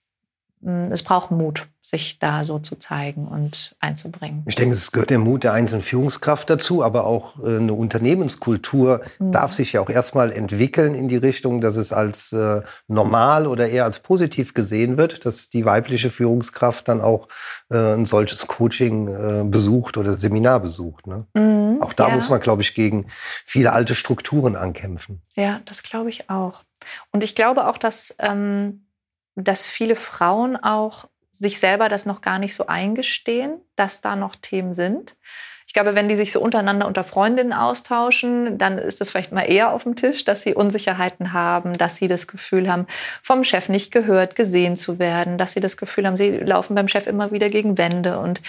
es 0.66 1.04
braucht 1.04 1.32
Mut 1.32 1.68
sich 1.86 2.18
da 2.18 2.46
so 2.46 2.60
zu 2.60 2.78
zeigen 2.78 3.28
und 3.28 3.76
einzubringen. 3.82 4.44
Ich 4.48 4.56
denke, 4.56 4.74
es 4.74 4.94
gehört 4.94 5.10
der 5.10 5.20
Mut 5.20 5.44
der 5.44 5.52
einzelnen 5.52 5.82
Führungskraft 5.82 6.50
dazu, 6.50 6.82
aber 6.82 7.06
auch 7.06 7.38
äh, 7.40 7.58
eine 7.58 7.74
Unternehmenskultur 7.74 9.02
mhm. 9.20 9.34
darf 9.34 9.52
sich 9.52 9.74
ja 9.74 9.82
auch 9.82 9.90
erstmal 9.90 10.32
entwickeln 10.32 10.96
in 10.96 11.10
die 11.10 11.18
Richtung, 11.18 11.60
dass 11.60 11.76
es 11.76 11.92
als 11.92 12.32
äh, 12.32 12.62
normal 12.88 13.48
oder 13.48 13.68
eher 13.68 13.84
als 13.84 14.00
positiv 14.00 14.54
gesehen 14.54 14.96
wird, 14.96 15.26
dass 15.26 15.50
die 15.50 15.66
weibliche 15.66 16.10
Führungskraft 16.10 16.88
dann 16.88 17.02
auch 17.02 17.28
äh, 17.70 17.96
ein 17.96 18.06
solches 18.06 18.48
Coaching 18.48 19.08
äh, 19.10 19.44
besucht 19.44 19.98
oder 19.98 20.14
Seminar 20.14 20.62
besucht. 20.62 21.06
Ne? 21.06 21.28
Mhm, 21.34 21.82
auch 21.82 21.92
da 21.92 22.08
ja. 22.08 22.16
muss 22.16 22.30
man, 22.30 22.40
glaube 22.40 22.62
ich, 22.62 22.76
gegen 22.76 23.08
viele 23.44 23.74
alte 23.74 23.94
Strukturen 23.94 24.56
ankämpfen. 24.56 25.22
Ja, 25.36 25.60
das 25.66 25.84
glaube 25.84 26.10
ich 26.10 26.30
auch. 26.30 26.64
Und 27.12 27.26
ich 27.26 27.36
glaube 27.36 27.68
auch, 27.68 27.78
dass, 27.78 28.16
ähm, 28.20 28.86
dass 29.36 29.68
viele 29.68 29.96
Frauen 29.96 30.56
auch 30.56 31.06
sich 31.32 31.60
selber 31.60 31.90
das 31.90 32.06
noch 32.06 32.22
gar 32.22 32.40
nicht 32.40 32.54
so 32.54 32.68
eingestehen, 32.68 33.60
dass 33.76 34.02
da 34.02 34.16
noch 34.16 34.36
Themen 34.36 34.74
sind. 34.74 35.16
Ich 35.66 35.74
glaube, 35.74 35.96
wenn 35.96 36.08
die 36.08 36.16
sich 36.16 36.32
so 36.32 36.40
untereinander 36.40 36.86
unter 36.86 37.04
Freundinnen 37.04 37.52
austauschen, 37.52 38.60
dann 38.60 38.78
ist 38.78 39.02
das 39.02 39.10
vielleicht 39.10 39.32
mal 39.32 39.42
eher 39.42 39.74
auf 39.74 39.84
dem 39.84 39.96
Tisch, 39.96 40.24
dass 40.24 40.44
sie 40.44 40.54
Unsicherheiten 40.54 41.34
haben, 41.34 41.74
dass 41.74 41.96
sie 41.96 42.08
das 42.08 42.28
Gefühl 42.28 42.72
haben, 42.72 42.86
vom 43.24 43.44
Chef 43.44 43.70
nicht 43.70 43.92
gehört, 43.92 44.36
gesehen 44.36 44.76
zu 44.76 45.00
werden, 45.00 45.40
dass 45.40 45.54
sie 45.54 45.62
das 45.62 45.76
Gefühl 45.76 46.06
haben, 46.06 46.16
sie 46.16 46.30
laufen 46.30 46.76
beim 46.76 46.88
Chef 46.88 47.08
immer 47.08 47.32
wieder 47.32 47.50
gegen 47.50 47.80
Wände. 47.80 48.20
Und 48.20 48.44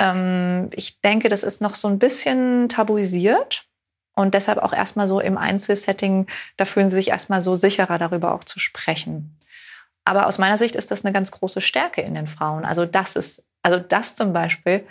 ähm, 0.00 0.70
ich 0.72 1.00
denke, 1.02 1.28
das 1.28 1.44
ist 1.44 1.60
noch 1.60 1.76
so 1.76 1.86
ein 1.86 2.00
bisschen 2.00 2.68
tabuisiert. 2.68 3.66
Und 4.16 4.34
deshalb 4.34 4.58
auch 4.58 4.72
erstmal 4.72 5.06
so 5.06 5.20
im 5.20 5.38
Einzelsetting, 5.38 6.26
da 6.56 6.64
fühlen 6.64 6.88
sie 6.88 6.96
sich 6.96 7.08
erstmal 7.08 7.42
so 7.42 7.54
sicherer 7.54 7.98
darüber 7.98 8.34
auch 8.34 8.42
zu 8.42 8.58
sprechen. 8.58 9.36
Aber 10.04 10.26
aus 10.26 10.38
meiner 10.38 10.58
Sicht 10.58 10.76
ist 10.76 10.90
das 10.90 11.04
eine 11.04 11.12
ganz 11.12 11.30
große 11.30 11.60
Stärke 11.60 12.02
in 12.02 12.14
den 12.14 12.28
Frauen. 12.28 12.64
Also 12.64 12.84
das 12.84 13.16
ist, 13.16 13.42
also 13.62 13.78
das 13.78 14.14
zum 14.14 14.32
Beispiel, 14.32 14.84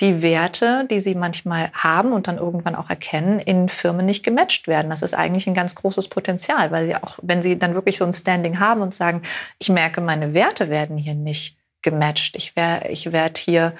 die 0.00 0.20
Werte, 0.20 0.86
die 0.90 1.00
sie 1.00 1.14
manchmal 1.14 1.70
haben 1.72 2.12
und 2.12 2.28
dann 2.28 2.36
irgendwann 2.36 2.74
auch 2.74 2.90
erkennen, 2.90 3.38
in 3.40 3.68
Firmen 3.68 4.04
nicht 4.04 4.24
gematcht 4.24 4.68
werden. 4.68 4.90
Das 4.90 5.00
ist 5.00 5.14
eigentlich 5.14 5.46
ein 5.46 5.54
ganz 5.54 5.74
großes 5.74 6.08
Potenzial, 6.08 6.70
weil 6.70 6.86
sie 6.86 6.96
auch, 6.96 7.18
wenn 7.22 7.40
sie 7.40 7.58
dann 7.58 7.74
wirklich 7.74 7.96
so 7.96 8.04
ein 8.04 8.12
Standing 8.12 8.58
haben 8.58 8.82
und 8.82 8.92
sagen, 8.92 9.22
ich 9.58 9.70
merke, 9.70 10.02
meine 10.02 10.34
Werte 10.34 10.68
werden 10.68 10.98
hier 10.98 11.14
nicht 11.14 11.56
gematcht. 11.80 12.36
Ich 12.36 12.56
werde 12.56 12.88
ich 12.88 13.12
werd 13.12 13.38
hier, 13.38 13.72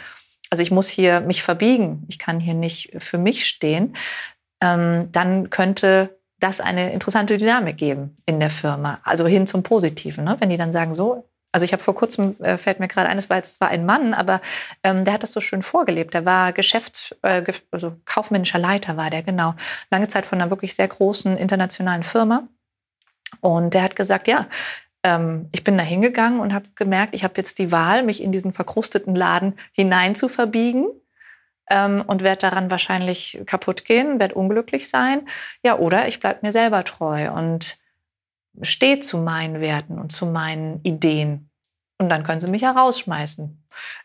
also 0.49 0.63
ich 0.63 0.71
muss 0.71 0.89
hier 0.89 1.21
mich 1.21 1.43
verbiegen. 1.43 2.07
Ich 2.09 2.19
kann 2.19 2.41
hier 2.41 2.55
nicht 2.55 2.93
für 2.99 3.19
mich 3.19 3.45
stehen. 3.47 3.95
Ähm, 4.63 5.11
dann 5.13 5.51
könnte 5.51 6.16
das 6.39 6.61
eine 6.61 6.93
interessante 6.93 7.37
Dynamik 7.37 7.79
geben 7.79 8.17
in 8.27 8.41
der 8.41 8.51
Firma, 8.51 9.01
also 9.05 9.27
hin 9.27 9.47
zum 9.47 9.63
Positiven. 9.63 10.25
Ne? 10.25 10.37
Wenn 10.39 10.51
die 10.51 10.57
dann 10.57 10.73
sagen, 10.73 10.95
so, 10.95 11.29
also 11.53 11.65
ich 11.65 11.73
habe 11.73 11.83
vor 11.83 11.95
kurzem, 11.95 12.37
äh, 12.43 12.59
fällt 12.59 12.81
mir 12.81 12.89
gerade 12.89 13.09
ein, 13.09 13.17
es 13.17 13.31
war, 13.31 13.39
es 13.39 13.61
war 13.61 13.69
ein 13.69 13.87
Mann, 13.87 14.13
aber 14.13 14.41
ähm, 14.83 15.05
der 15.05 15.15
hat 15.15 15.23
das 15.23 15.33
so 15.33 15.41
schön 15.41 15.63
vorgelebt. 15.63 16.13
Der 16.13 16.27
war 16.27 16.53
Geschäfts-, 16.53 17.17
äh, 17.23 17.43
also 17.71 17.97
kaufmännischer 18.05 18.59
Leiter 18.59 18.97
war 18.99 19.09
der, 19.09 19.23
genau. 19.23 19.55
Lange 19.91 20.09
Zeit 20.09 20.27
von 20.27 20.41
einer 20.41 20.51
wirklich 20.51 20.75
sehr 20.75 20.89
großen 20.89 21.37
internationalen 21.39 22.03
Firma. 22.03 22.47
Und 23.41 23.73
der 23.73 23.83
hat 23.83 23.97
gesagt, 23.97 24.29
ja, 24.29 24.47
ähm, 25.03 25.49
ich 25.53 25.65
bin 25.65 25.79
da 25.79 25.85
hingegangen 25.85 26.41
und 26.41 26.53
habe 26.53 26.67
gemerkt, 26.75 27.15
ich 27.15 27.25
habe 27.25 27.35
jetzt 27.39 27.59
die 27.59 27.73
Wahl, 27.73 28.03
mich 28.03 28.23
in 28.23 28.33
diesen 28.33 28.53
verkrusteten 28.53 29.15
Laden 29.15 29.55
hinein 29.73 30.15
zu 30.15 30.29
verbiegen 30.29 30.89
ähm, 31.71 32.03
und 32.07 32.23
werde 32.23 32.49
daran 32.49 32.71
wahrscheinlich 32.71 33.41
kaputt 33.47 33.85
gehen, 33.85 34.21
werde 34.21 34.35
unglücklich 34.35 34.89
sein. 34.89 35.27
Ja, 35.63 35.79
oder 35.79 36.09
ich 36.09 36.21
bleibe 36.21 36.41
mir 36.43 36.53
selber 36.53 36.85
treu. 36.85 37.31
Und 37.33 37.79
stehe 38.63 39.01
zu 39.01 39.19
meinen 39.19 39.61
Werten 39.61 39.99
und 39.99 40.13
zu 40.13 40.27
meinen 40.27 40.81
Ideen. 40.83 41.51
Und 41.99 42.11
dann 42.11 42.25
können 42.25 42.41
sie 42.41 42.51
mich 42.51 42.63
ja 42.63 42.73
rausschmeißen. 42.73 43.63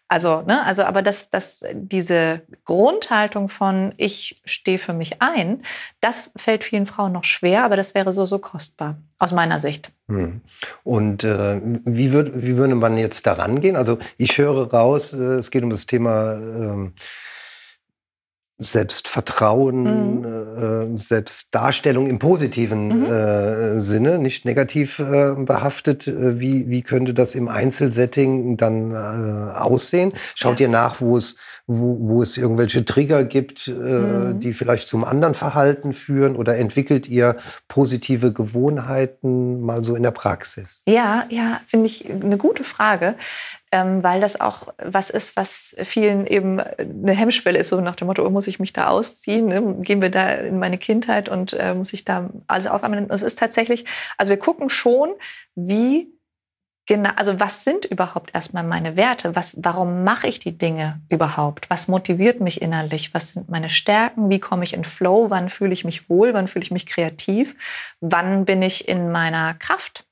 Also, 0.07 0.41
ne, 0.41 0.65
also, 0.65 0.83
aber 0.83 1.01
das, 1.01 1.29
das, 1.29 1.63
diese 1.73 2.41
Grundhaltung 2.65 3.47
von 3.47 3.93
ich 3.95 4.41
stehe 4.43 4.77
für 4.77 4.93
mich 4.93 5.21
ein, 5.21 5.61
das 6.01 6.31
fällt 6.35 6.65
vielen 6.65 6.85
Frauen 6.85 7.13
noch 7.13 7.23
schwer, 7.23 7.63
aber 7.63 7.77
das 7.77 7.95
wäre 7.95 8.11
so, 8.11 8.25
so 8.25 8.39
kostbar, 8.39 8.97
aus 9.19 9.31
meiner 9.31 9.59
Sicht. 9.59 9.93
Hm. 10.09 10.41
Und 10.83 11.23
äh, 11.23 11.61
wie, 11.63 12.11
würd, 12.11 12.31
wie 12.35 12.57
würde 12.57 12.75
man 12.75 12.97
jetzt 12.97 13.25
daran 13.25 13.61
gehen? 13.61 13.77
Also 13.77 13.99
ich 14.17 14.37
höre 14.37 14.69
raus, 14.71 15.13
äh, 15.13 15.35
es 15.35 15.51
geht 15.51 15.63
um 15.63 15.69
das 15.69 15.85
Thema 15.85 16.33
äh, 16.33 16.91
Selbstvertrauen, 18.61 20.19
mhm. 20.19 20.95
äh, 20.95 20.97
Selbstdarstellung 20.97 22.07
im 22.07 22.19
positiven 22.19 22.87
mhm. 22.87 23.05
äh, 23.05 23.79
Sinne, 23.79 24.19
nicht 24.19 24.45
negativ 24.45 24.99
äh, 24.99 25.33
behaftet. 25.35 26.07
Äh, 26.07 26.39
wie, 26.39 26.69
wie 26.69 26.83
könnte 26.83 27.13
das 27.13 27.33
im 27.33 27.47
Einzelsetting 27.47 28.57
dann 28.57 28.91
äh, 28.91 29.57
aussehen? 29.57 30.13
Schaut 30.35 30.59
ja. 30.59 30.67
ihr 30.67 30.71
nach, 30.71 31.01
wo 31.01 31.17
es, 31.17 31.37
wo, 31.65 31.97
wo 31.99 32.21
es 32.21 32.37
irgendwelche 32.37 32.85
Trigger 32.85 33.23
gibt, 33.23 33.67
äh, 33.67 33.71
mhm. 33.71 34.39
die 34.39 34.53
vielleicht 34.53 34.87
zum 34.87 35.03
anderen 35.03 35.33
Verhalten 35.33 35.91
führen 35.93 36.35
oder 36.35 36.57
entwickelt 36.57 37.09
ihr 37.09 37.37
positive 37.67 38.31
Gewohnheiten 38.31 39.59
mal 39.61 39.83
so 39.83 39.95
in 39.95 40.03
der 40.03 40.11
Praxis? 40.11 40.83
Ja, 40.87 41.25
ja, 41.29 41.59
finde 41.65 41.87
ich 41.87 42.09
eine 42.09 42.37
gute 42.37 42.63
Frage 42.63 43.15
ähm, 43.71 44.03
weil 44.03 44.19
das 44.19 44.39
auch 44.39 44.73
was 44.77 45.09
ist, 45.09 45.35
was 45.35 45.75
vielen 45.83 46.27
eben 46.27 46.59
eine 46.59 47.13
Hemmschwelle 47.13 47.59
ist, 47.59 47.69
so 47.69 47.79
nach 47.79 47.95
dem 47.95 48.07
Motto, 48.07 48.29
muss 48.29 48.47
ich 48.47 48.59
mich 48.59 48.73
da 48.73 48.87
ausziehen? 48.87 49.45
Ne? 49.47 49.75
Gehen 49.79 50.01
wir 50.01 50.11
da 50.11 50.29
in 50.31 50.59
meine 50.59 50.77
Kindheit 50.77 51.29
und 51.29 51.53
äh, 51.53 51.73
muss 51.73 51.93
ich 51.93 52.03
da 52.03 52.29
alles 52.47 52.67
aufarbeiten? 52.67 53.07
Es 53.09 53.21
ist 53.21 53.39
tatsächlich, 53.39 53.85
also 54.17 54.29
wir 54.29 54.39
gucken 54.39 54.69
schon, 54.69 55.13
wie 55.55 56.13
genau, 56.85 57.11
also 57.15 57.39
was 57.39 57.63
sind 57.63 57.85
überhaupt 57.85 58.35
erstmal 58.35 58.63
meine 58.63 58.97
Werte? 58.97 59.35
Was, 59.37 59.55
warum 59.61 60.03
mache 60.03 60.27
ich 60.27 60.39
die 60.39 60.57
Dinge 60.57 61.01
überhaupt? 61.07 61.69
Was 61.69 61.87
motiviert 61.87 62.41
mich 62.41 62.61
innerlich? 62.61 63.13
Was 63.13 63.29
sind 63.29 63.49
meine 63.49 63.69
Stärken? 63.69 64.29
Wie 64.29 64.39
komme 64.39 64.65
ich 64.65 64.73
in 64.73 64.83
Flow? 64.83 65.29
Wann 65.29 65.49
fühle 65.49 65.71
ich 65.71 65.85
mich 65.85 66.09
wohl? 66.09 66.33
Wann 66.33 66.49
fühle 66.49 66.63
ich 66.63 66.71
mich 66.71 66.85
kreativ? 66.85 67.55
Wann 68.01 68.43
bin 68.43 68.61
ich 68.61 68.89
in 68.89 69.11
meiner 69.11 69.53
Kraft? 69.53 70.05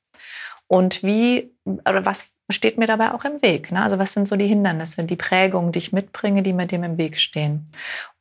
Und 0.68 1.04
wie, 1.04 1.52
oder 1.66 2.06
was 2.06 2.36
steht 2.54 2.78
mir 2.78 2.88
dabei 2.88 3.14
auch 3.14 3.26
im 3.26 3.42
Weg? 3.42 3.72
Ne? 3.72 3.82
Also 3.82 4.00
was 4.00 4.14
sind 4.14 4.28
so 4.28 4.36
die 4.36 4.48
Hindernisse, 4.48 5.04
die 5.04 5.16
Prägungen, 5.16 5.72
die 5.72 5.80
ich 5.80 5.94
mitbringe, 5.94 6.42
die 6.42 6.54
mir 6.54 6.66
dem 6.66 6.84
im 6.84 6.98
Weg 6.98 7.20
stehen? 7.20 7.70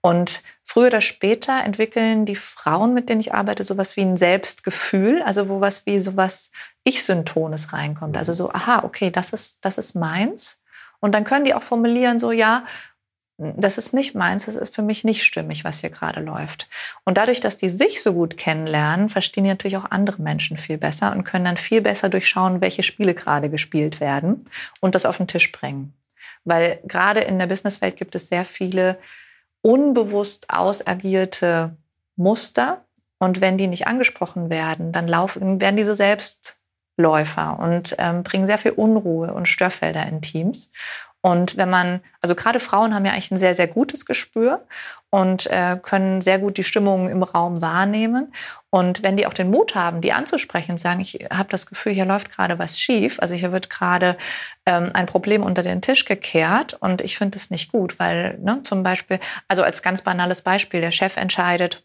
Und 0.00 0.42
früher 0.62 0.88
oder 0.88 1.00
später 1.00 1.64
entwickeln 1.64 2.24
die 2.24 2.36
Frauen, 2.36 2.94
mit 2.94 3.08
denen 3.08 3.20
ich 3.20 3.34
arbeite, 3.34 3.64
sowas 3.64 3.96
wie 3.96 4.02
ein 4.02 4.16
Selbstgefühl, 4.16 5.22
also 5.22 5.48
wo 5.48 5.60
was 5.60 5.86
wie 5.86 5.98
sowas 5.98 6.50
Ich-Syntones 6.84 7.72
reinkommt. 7.72 8.16
Also 8.16 8.32
so, 8.32 8.50
aha, 8.50 8.84
okay, 8.84 9.10
das 9.10 9.32
ist, 9.32 9.58
das 9.62 9.78
ist 9.78 9.94
meins. 9.94 10.60
Und 11.00 11.14
dann 11.14 11.24
können 11.24 11.44
die 11.44 11.54
auch 11.54 11.62
formulieren, 11.62 12.18
so, 12.18 12.32
ja, 12.32 12.64
das 13.38 13.78
ist 13.78 13.94
nicht 13.94 14.16
meins, 14.16 14.46
das 14.46 14.56
ist 14.56 14.74
für 14.74 14.82
mich 14.82 15.04
nicht 15.04 15.24
stimmig, 15.24 15.62
was 15.62 15.80
hier 15.80 15.90
gerade 15.90 16.20
läuft. 16.20 16.68
Und 17.04 17.18
dadurch, 17.18 17.40
dass 17.40 17.56
die 17.56 17.68
sich 17.68 18.02
so 18.02 18.12
gut 18.12 18.36
kennenlernen, 18.36 19.08
verstehen 19.08 19.44
die 19.44 19.50
natürlich 19.50 19.76
auch 19.76 19.90
andere 19.90 20.20
Menschen 20.20 20.56
viel 20.56 20.76
besser 20.76 21.12
und 21.12 21.22
können 21.22 21.44
dann 21.44 21.56
viel 21.56 21.80
besser 21.80 22.08
durchschauen, 22.08 22.60
welche 22.60 22.82
Spiele 22.82 23.14
gerade 23.14 23.48
gespielt 23.48 24.00
werden 24.00 24.44
und 24.80 24.96
das 24.96 25.06
auf 25.06 25.18
den 25.18 25.28
Tisch 25.28 25.52
bringen. 25.52 25.94
Weil 26.44 26.80
gerade 26.84 27.20
in 27.20 27.38
der 27.38 27.46
Businesswelt 27.46 27.96
gibt 27.96 28.16
es 28.16 28.28
sehr 28.28 28.44
viele 28.44 28.98
unbewusst 29.62 30.50
ausagierte 30.50 31.76
Muster. 32.16 32.84
Und 33.20 33.40
wenn 33.40 33.56
die 33.56 33.66
nicht 33.66 33.86
angesprochen 33.86 34.50
werden, 34.50 34.92
dann 34.92 35.06
laufen, 35.06 35.60
werden 35.60 35.76
die 35.76 35.84
so 35.84 35.94
Selbstläufer 35.94 37.58
und 37.60 37.94
ähm, 37.98 38.22
bringen 38.22 38.46
sehr 38.46 38.58
viel 38.58 38.72
Unruhe 38.72 39.32
und 39.32 39.46
Störfelder 39.46 40.06
in 40.06 40.22
Teams. 40.22 40.70
Und 41.20 41.56
wenn 41.56 41.68
man, 41.68 42.00
also 42.20 42.34
gerade 42.36 42.60
Frauen 42.60 42.94
haben 42.94 43.04
ja 43.04 43.12
eigentlich 43.12 43.32
ein 43.32 43.38
sehr, 43.38 43.54
sehr 43.54 43.66
gutes 43.66 44.06
Gespür 44.06 44.64
und 45.10 45.46
äh, 45.48 45.76
können 45.82 46.20
sehr 46.20 46.38
gut 46.38 46.58
die 46.58 46.64
Stimmung 46.64 47.08
im 47.08 47.22
Raum 47.22 47.60
wahrnehmen. 47.60 48.32
Und 48.70 49.02
wenn 49.02 49.16
die 49.16 49.26
auch 49.26 49.32
den 49.32 49.50
Mut 49.50 49.74
haben, 49.74 50.00
die 50.00 50.12
anzusprechen 50.12 50.72
und 50.72 50.78
sagen, 50.78 51.00
ich 51.00 51.26
habe 51.32 51.48
das 51.48 51.66
Gefühl, 51.66 51.92
hier 51.92 52.04
läuft 52.04 52.30
gerade 52.30 52.58
was 52.58 52.78
schief, 52.78 53.18
also 53.20 53.34
hier 53.34 53.50
wird 53.50 53.68
gerade 53.68 54.16
ähm, 54.64 54.90
ein 54.94 55.06
Problem 55.06 55.42
unter 55.42 55.62
den 55.62 55.82
Tisch 55.82 56.04
gekehrt 56.04 56.74
und 56.74 57.00
ich 57.00 57.18
finde 57.18 57.36
es 57.36 57.50
nicht 57.50 57.72
gut, 57.72 57.98
weil 57.98 58.38
ne, 58.38 58.62
zum 58.62 58.82
Beispiel, 58.82 59.18
also 59.48 59.62
als 59.62 59.82
ganz 59.82 60.02
banales 60.02 60.42
Beispiel, 60.42 60.80
der 60.80 60.92
Chef 60.92 61.16
entscheidet, 61.16 61.84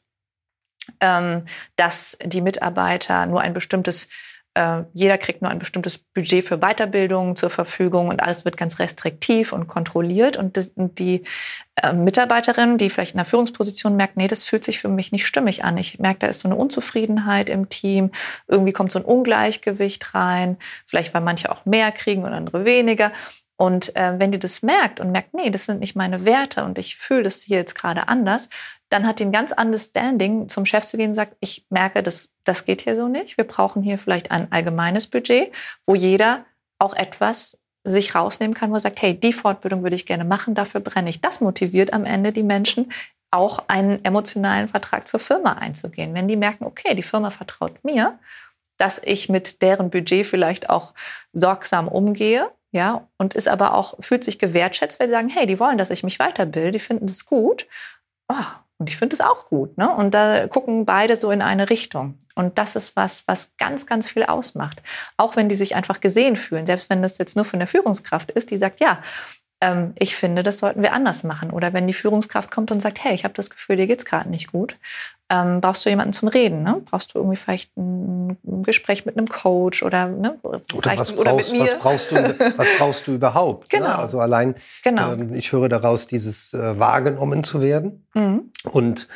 ähm, 0.99 1.45
dass 1.75 2.17
die 2.23 2.41
Mitarbeiter 2.41 3.25
nur 3.25 3.41
ein 3.41 3.53
bestimmtes 3.53 4.09
äh, 4.55 4.83
jeder 4.93 5.17
kriegt 5.17 5.41
nur 5.41 5.49
ein 5.49 5.59
bestimmtes 5.59 5.97
Budget 5.97 6.43
für 6.43 6.59
Weiterbildung 6.59 7.35
zur 7.35 7.49
Verfügung 7.49 8.09
und 8.09 8.21
alles 8.21 8.45
wird 8.45 8.55
ganz 8.55 8.79
restriktiv 8.79 9.51
und 9.51 9.67
kontrolliert. 9.67 10.37
Und, 10.37 10.57
und 10.75 10.99
die 10.99 11.23
äh, 11.81 11.93
Mitarbeiterin, 11.93 12.77
die 12.77 12.89
vielleicht 12.89 13.13
in 13.13 13.19
einer 13.19 13.25
Führungsposition 13.25 13.95
merkt, 13.95 14.17
nee, 14.17 14.27
das 14.27 14.43
fühlt 14.43 14.63
sich 14.63 14.79
für 14.79 14.89
mich 14.89 15.11
nicht 15.11 15.25
stimmig 15.25 15.63
an. 15.63 15.77
Ich 15.77 15.99
merke, 15.99 16.19
da 16.19 16.27
ist 16.27 16.41
so 16.41 16.47
eine 16.47 16.55
Unzufriedenheit 16.55 17.49
im 17.49 17.69
Team. 17.69 18.11
Irgendwie 18.47 18.73
kommt 18.73 18.91
so 18.91 18.99
ein 18.99 19.05
Ungleichgewicht 19.05 20.13
rein. 20.13 20.57
Vielleicht, 20.85 21.13
weil 21.13 21.21
manche 21.21 21.51
auch 21.51 21.65
mehr 21.65 21.91
kriegen 21.91 22.23
und 22.23 22.33
andere 22.33 22.65
weniger. 22.65 23.11
Und 23.55 23.95
äh, 23.95 24.15
wenn 24.17 24.31
die 24.31 24.39
das 24.39 24.63
merkt 24.63 24.99
und 24.99 25.11
merkt, 25.11 25.33
nee, 25.33 25.49
das 25.49 25.65
sind 25.65 25.79
nicht 25.79 25.95
meine 25.95 26.25
Werte 26.25 26.63
und 26.63 26.77
ich 26.77 26.95
fühle 26.97 27.23
das 27.23 27.43
hier 27.43 27.57
jetzt 27.57 27.75
gerade 27.75 28.07
anders, 28.07 28.49
dann 28.89 29.07
hat 29.07 29.19
die 29.19 29.25
ein 29.25 29.31
ganz 29.31 29.51
anderes 29.51 29.87
Standing, 29.87 30.49
zum 30.49 30.65
Chef 30.65 30.85
zu 30.85 30.97
gehen 30.97 31.09
und 31.09 31.15
sagt, 31.15 31.35
ich 31.39 31.65
merke, 31.69 32.03
das, 32.03 32.31
das 32.43 32.65
geht 32.65 32.81
hier 32.81 32.95
so 32.95 33.07
nicht. 33.07 33.37
Wir 33.37 33.45
brauchen 33.45 33.83
hier 33.83 33.97
vielleicht 33.97 34.31
ein 34.31 34.51
allgemeines 34.51 35.07
Budget, 35.07 35.51
wo 35.85 35.95
jeder 35.95 36.45
auch 36.79 36.93
etwas 36.93 37.59
sich 37.83 38.15
rausnehmen 38.15 38.53
kann, 38.53 38.71
wo 38.71 38.75
er 38.75 38.79
sagt, 38.79 39.01
hey, 39.01 39.19
die 39.19 39.33
Fortbildung 39.33 39.83
würde 39.83 39.95
ich 39.95 40.05
gerne 40.05 40.25
machen, 40.25 40.55
dafür 40.55 40.81
brenne 40.81 41.09
ich. 41.09 41.21
Das 41.21 41.41
motiviert 41.41 41.93
am 41.93 42.05
Ende 42.05 42.31
die 42.31 42.43
Menschen, 42.43 42.91
auch 43.31 43.63
einen 43.67 44.03
emotionalen 44.05 44.67
Vertrag 44.67 45.07
zur 45.07 45.19
Firma 45.19 45.53
einzugehen. 45.53 46.13
Wenn 46.13 46.27
die 46.27 46.35
merken, 46.35 46.65
okay, 46.65 46.93
die 46.93 47.01
Firma 47.01 47.31
vertraut 47.31 47.83
mir, 47.83 48.19
dass 48.77 49.01
ich 49.03 49.27
mit 49.27 49.61
deren 49.61 49.89
Budget 49.89 50.27
vielleicht 50.27 50.69
auch 50.69 50.93
sorgsam 51.33 51.87
umgehe, 51.87 52.51
ja, 52.73 53.07
und 53.17 53.35
ist 53.35 53.47
aber 53.47 53.75
auch, 53.75 53.93
fühlt 53.99 54.23
sich 54.23 54.39
gewertschätzt, 54.39 54.99
weil 54.99 55.07
sie 55.07 55.13
sagen, 55.13 55.29
hey, 55.29 55.45
die 55.45 55.59
wollen, 55.59 55.77
dass 55.77 55.91
ich 55.91 56.03
mich 56.03 56.17
weiterbilde, 56.17 56.71
die 56.71 56.79
finden 56.79 57.05
das 57.05 57.25
gut. 57.25 57.67
Oh, 58.27 58.35
und 58.79 58.89
ich 58.89 58.97
finde 58.97 59.13
es 59.13 59.21
auch 59.21 59.45
gut. 59.45 59.77
Ne? 59.77 59.89
Und 59.89 60.15
da 60.15 60.47
gucken 60.47 60.83
beide 60.83 61.15
so 61.15 61.29
in 61.29 61.43
eine 61.43 61.69
Richtung. 61.69 62.17
Und 62.33 62.57
das 62.57 62.75
ist 62.75 62.95
was, 62.95 63.27
was 63.27 63.55
ganz, 63.57 63.85
ganz 63.85 64.09
viel 64.09 64.23
ausmacht. 64.23 64.81
Auch 65.17 65.35
wenn 65.35 65.49
die 65.49 65.55
sich 65.55 65.75
einfach 65.75 65.99
gesehen 65.99 66.35
fühlen, 66.35 66.65
selbst 66.65 66.89
wenn 66.89 67.03
das 67.03 67.19
jetzt 67.19 67.35
nur 67.35 67.45
von 67.45 67.59
der 67.59 67.67
Führungskraft 67.67 68.31
ist, 68.31 68.49
die 68.49 68.57
sagt, 68.57 68.79
ja, 68.79 68.99
ähm, 69.61 69.93
ich 69.99 70.15
finde, 70.15 70.41
das 70.41 70.57
sollten 70.57 70.81
wir 70.81 70.93
anders 70.93 71.23
machen. 71.23 71.51
Oder 71.51 71.73
wenn 71.73 71.85
die 71.85 71.93
Führungskraft 71.93 72.49
kommt 72.49 72.71
und 72.71 72.81
sagt, 72.81 73.03
hey, 73.03 73.13
ich 73.13 73.23
habe 73.23 73.35
das 73.35 73.51
Gefühl, 73.51 73.75
dir 73.75 73.85
geht 73.85 73.99
es 73.99 74.05
gerade 74.05 74.29
nicht 74.29 74.51
gut, 74.51 74.77
ähm, 75.33 75.61
brauchst 75.61 75.85
du 75.85 75.89
jemanden 75.89 76.13
zum 76.13 76.27
Reden. 76.27 76.63
Ne? 76.63 76.81
Brauchst 76.85 77.13
du 77.13 77.19
irgendwie 77.19 77.35
vielleicht 77.35 77.75
ein 77.77 78.37
Gespräch 78.63 79.05
mit 79.05 79.17
einem 79.17 79.27
Coach 79.27 79.83
oder, 79.83 80.07
ne? 80.07 80.37
oder, 80.43 80.61
was, 80.97 81.17
oder 81.17 81.31
brauchst, 81.31 81.51
mit 81.51 81.61
mir. 81.61 81.67
Was 81.67 81.79
brauchst 81.79 82.11
du, 82.11 82.15
was 82.57 82.67
brauchst 82.77 83.07
du 83.07 83.13
überhaupt? 83.13 83.69
Genau. 83.69 83.87
Ne? 83.87 83.97
Also 83.97 84.19
allein, 84.19 84.55
genau. 84.83 85.13
ähm, 85.13 85.33
ich 85.33 85.51
höre 85.51 85.69
daraus, 85.69 86.07
dieses 86.07 86.53
äh, 86.53 86.79
wahrgenommen 86.79 87.43
zu 87.43 87.61
werden. 87.61 88.05
Mhm. 88.13 88.51
Und 88.71 89.07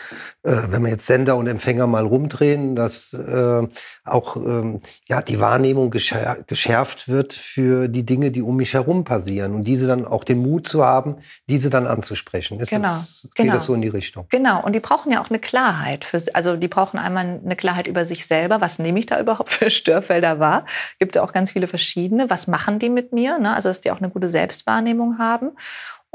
äh, 0.44 0.54
wenn 0.70 0.84
wir 0.84 0.90
jetzt 0.90 1.06
Sender 1.06 1.38
und 1.38 1.48
Empfänger 1.48 1.88
mal 1.88 2.06
rumdrehen, 2.06 2.76
dass 2.76 3.14
äh, 3.14 3.68
auch 4.04 4.36
ähm, 4.36 4.82
ja, 5.08 5.22
die 5.22 5.40
Wahrnehmung 5.40 5.92
geschär 5.92 6.40
geschärft 6.48 7.08
wird 7.08 7.34
für 7.34 7.88
die 7.88 8.06
Dinge, 8.06 8.32
die 8.32 8.42
um 8.42 8.58
mich 8.58 8.74
herum 8.74 9.04
passieren. 9.04 9.54
Und 9.54 9.68
diese 9.68 9.88
dann 9.88 10.06
auch 10.06 10.24
den 10.24 10.40
Mut 10.40 10.68
zu 10.68 10.84
haben, 10.84 11.18
diese 11.48 11.70
dann 11.70 11.88
anzusprechen. 11.88 12.60
Ist 12.60 12.70
genau. 12.70 12.88
Das, 12.90 13.30
geht 13.36 13.46
genau. 13.46 13.54
das 13.54 13.66
so 13.66 13.74
in 13.74 13.82
die 13.82 13.88
Richtung? 13.88 14.26
Genau. 14.30 14.64
Und 14.64 14.74
die 14.74 14.80
brauchen 14.80 15.12
ja 15.12 15.22
auch 15.22 15.30
eine 15.30 15.40
Klarheit. 15.40 16.04
Für, 16.08 16.22
also 16.34 16.56
die 16.56 16.68
brauchen 16.68 16.98
einmal 16.98 17.42
eine 17.44 17.56
Klarheit 17.56 17.88
über 17.88 18.06
sich 18.06 18.26
selber. 18.26 18.62
Was 18.62 18.80
nehme 18.80 19.00
ich 19.00 19.06
da 19.06 19.20
überhaupt 19.20 19.50
für 19.52 19.70
Störfelder 19.70 20.40
wahr? 20.40 20.66
Gibt 21.00 21.16
ja 21.16 21.24
auch 21.24 21.34
ganz 21.34 21.52
viele 21.52 21.68
verschiedene. 21.68 22.30
Was 22.30 22.48
machen 22.48 22.80
die 22.80 22.90
mit 22.90 23.14
mir? 23.14 23.40
Ne? 23.40 23.54
Also 23.54 23.70
dass 23.70 23.82
die 23.82 23.92
auch 23.92 24.00
eine 24.00 24.10
gute 24.10 24.30
Selbstwahrnehmung 24.30 25.20
haben 25.20 25.52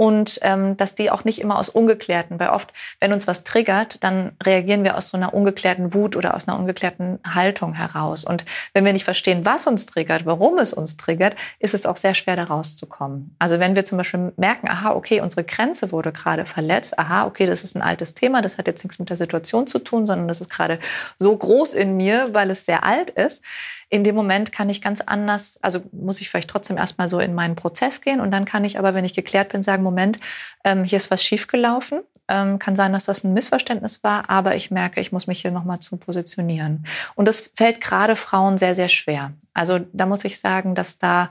und 0.02 0.40
ähm, 0.42 0.76
dass 0.76 0.96
die 0.96 1.12
auch 1.12 1.22
nicht 1.22 1.40
immer 1.40 1.60
aus 1.60 1.68
ungeklärten, 1.68 2.40
weil 2.40 2.48
oft, 2.48 2.72
wenn 2.98 3.12
uns 3.12 3.28
was 3.28 3.44
triggert, 3.44 4.02
dann 4.02 4.32
reagieren 4.42 4.82
wir 4.82 4.96
aus 4.96 5.10
so 5.10 5.16
einer 5.16 5.32
ungeklärten 5.32 5.94
Wut 5.94 6.16
oder 6.16 6.34
aus 6.34 6.48
einer 6.48 6.58
ungeklärten 6.58 7.20
Haltung 7.24 7.72
heraus. 7.72 8.24
Und 8.24 8.44
wenn 8.74 8.84
wir 8.84 8.92
nicht 8.92 9.04
verstehen, 9.04 9.46
was 9.46 9.68
uns 9.68 9.86
triggert, 9.86 10.26
warum 10.26 10.58
es 10.58 10.72
uns 10.72 10.96
triggert, 10.96 11.36
ist 11.60 11.72
es 11.72 11.86
auch 11.86 11.94
sehr 11.94 12.14
schwer, 12.14 12.34
da 12.34 12.42
rauszukommen. 12.42 13.36
Also 13.38 13.60
wenn 13.60 13.76
wir 13.76 13.84
zum 13.84 13.96
Beispiel 13.96 14.32
merken, 14.36 14.68
aha, 14.68 14.90
okay, 14.90 15.20
unsere 15.20 15.44
Grenze 15.44 15.92
wurde 15.92 16.10
gerade 16.10 16.46
verletzt, 16.46 16.98
aha, 16.98 17.24
okay, 17.26 17.46
das 17.46 17.62
ist 17.62 17.76
ein 17.76 17.82
altes 17.82 18.14
Thema, 18.14 18.42
das 18.42 18.58
hat 18.58 18.66
jetzt 18.66 18.82
nichts 18.82 18.98
mit 18.98 19.08
der 19.08 19.16
Situation 19.16 19.68
zu 19.68 19.78
tun, 19.78 20.04
sondern 20.04 20.26
das 20.26 20.40
ist 20.40 20.50
gerade 20.50 20.80
so 21.16 21.36
groß 21.36 21.74
in 21.74 21.96
mir, 21.96 22.34
weil 22.34 22.50
es 22.50 22.66
sehr 22.66 22.82
alt 22.82 23.10
ist, 23.10 23.44
in 23.92 24.04
dem 24.04 24.14
Moment 24.14 24.52
kann 24.52 24.70
ich 24.70 24.80
ganz 24.80 25.02
anders, 25.02 25.58
also 25.60 25.82
muss 25.92 26.22
ich 26.22 26.30
vielleicht 26.30 26.48
trotzdem 26.48 26.78
erstmal 26.78 27.10
so 27.10 27.18
in 27.20 27.34
meinen 27.34 27.56
Prozess 27.56 28.00
gehen 28.00 28.20
und 28.20 28.30
dann 28.30 28.46
kann 28.46 28.64
ich 28.64 28.78
aber, 28.78 28.94
wenn 28.94 29.04
ich 29.04 29.12
geklärt 29.12 29.50
bin, 29.50 29.62
sagen, 29.62 29.82
Moment, 29.82 30.18
ähm, 30.64 30.82
hier 30.82 30.96
ist 30.96 31.10
was 31.10 31.22
schiefgelaufen 31.22 32.00
ähm, 32.26 32.58
kann 32.58 32.74
sein, 32.74 32.94
dass 32.94 33.04
das 33.04 33.22
ein 33.22 33.34
Missverständnis 33.34 34.02
war, 34.02 34.30
aber 34.30 34.56
ich 34.56 34.70
merke, 34.70 35.00
ich 35.00 35.12
muss 35.12 35.26
mich 35.26 35.42
hier 35.42 35.50
nochmal 35.50 35.80
zu 35.80 35.98
positionieren. 35.98 36.86
Und 37.16 37.28
das 37.28 37.52
fällt 37.54 37.82
gerade 37.82 38.16
Frauen 38.16 38.56
sehr, 38.56 38.74
sehr 38.74 38.88
schwer. 38.88 39.34
Also 39.52 39.80
da 39.92 40.06
muss 40.06 40.24
ich 40.24 40.40
sagen, 40.40 40.74
dass 40.74 40.96
da 40.96 41.30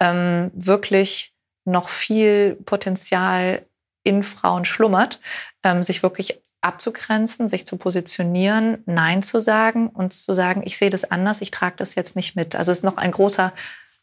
ähm, 0.00 0.50
wirklich 0.54 1.34
noch 1.66 1.90
viel 1.90 2.56
Potenzial 2.64 3.66
in 4.02 4.22
Frauen 4.22 4.64
schlummert, 4.64 5.20
ähm, 5.62 5.82
sich 5.82 6.02
wirklich 6.02 6.40
abzugrenzen, 6.60 7.46
sich 7.46 7.66
zu 7.66 7.76
positionieren, 7.76 8.78
Nein 8.86 9.22
zu 9.22 9.40
sagen 9.40 9.88
und 9.88 10.12
zu 10.12 10.32
sagen, 10.32 10.62
ich 10.64 10.76
sehe 10.76 10.90
das 10.90 11.10
anders, 11.10 11.40
ich 11.40 11.50
trage 11.50 11.76
das 11.76 11.94
jetzt 11.94 12.16
nicht 12.16 12.36
mit. 12.36 12.56
Also 12.56 12.72
es 12.72 12.78
ist 12.78 12.84
noch 12.84 12.96
ein 12.96 13.12
großer 13.12 13.52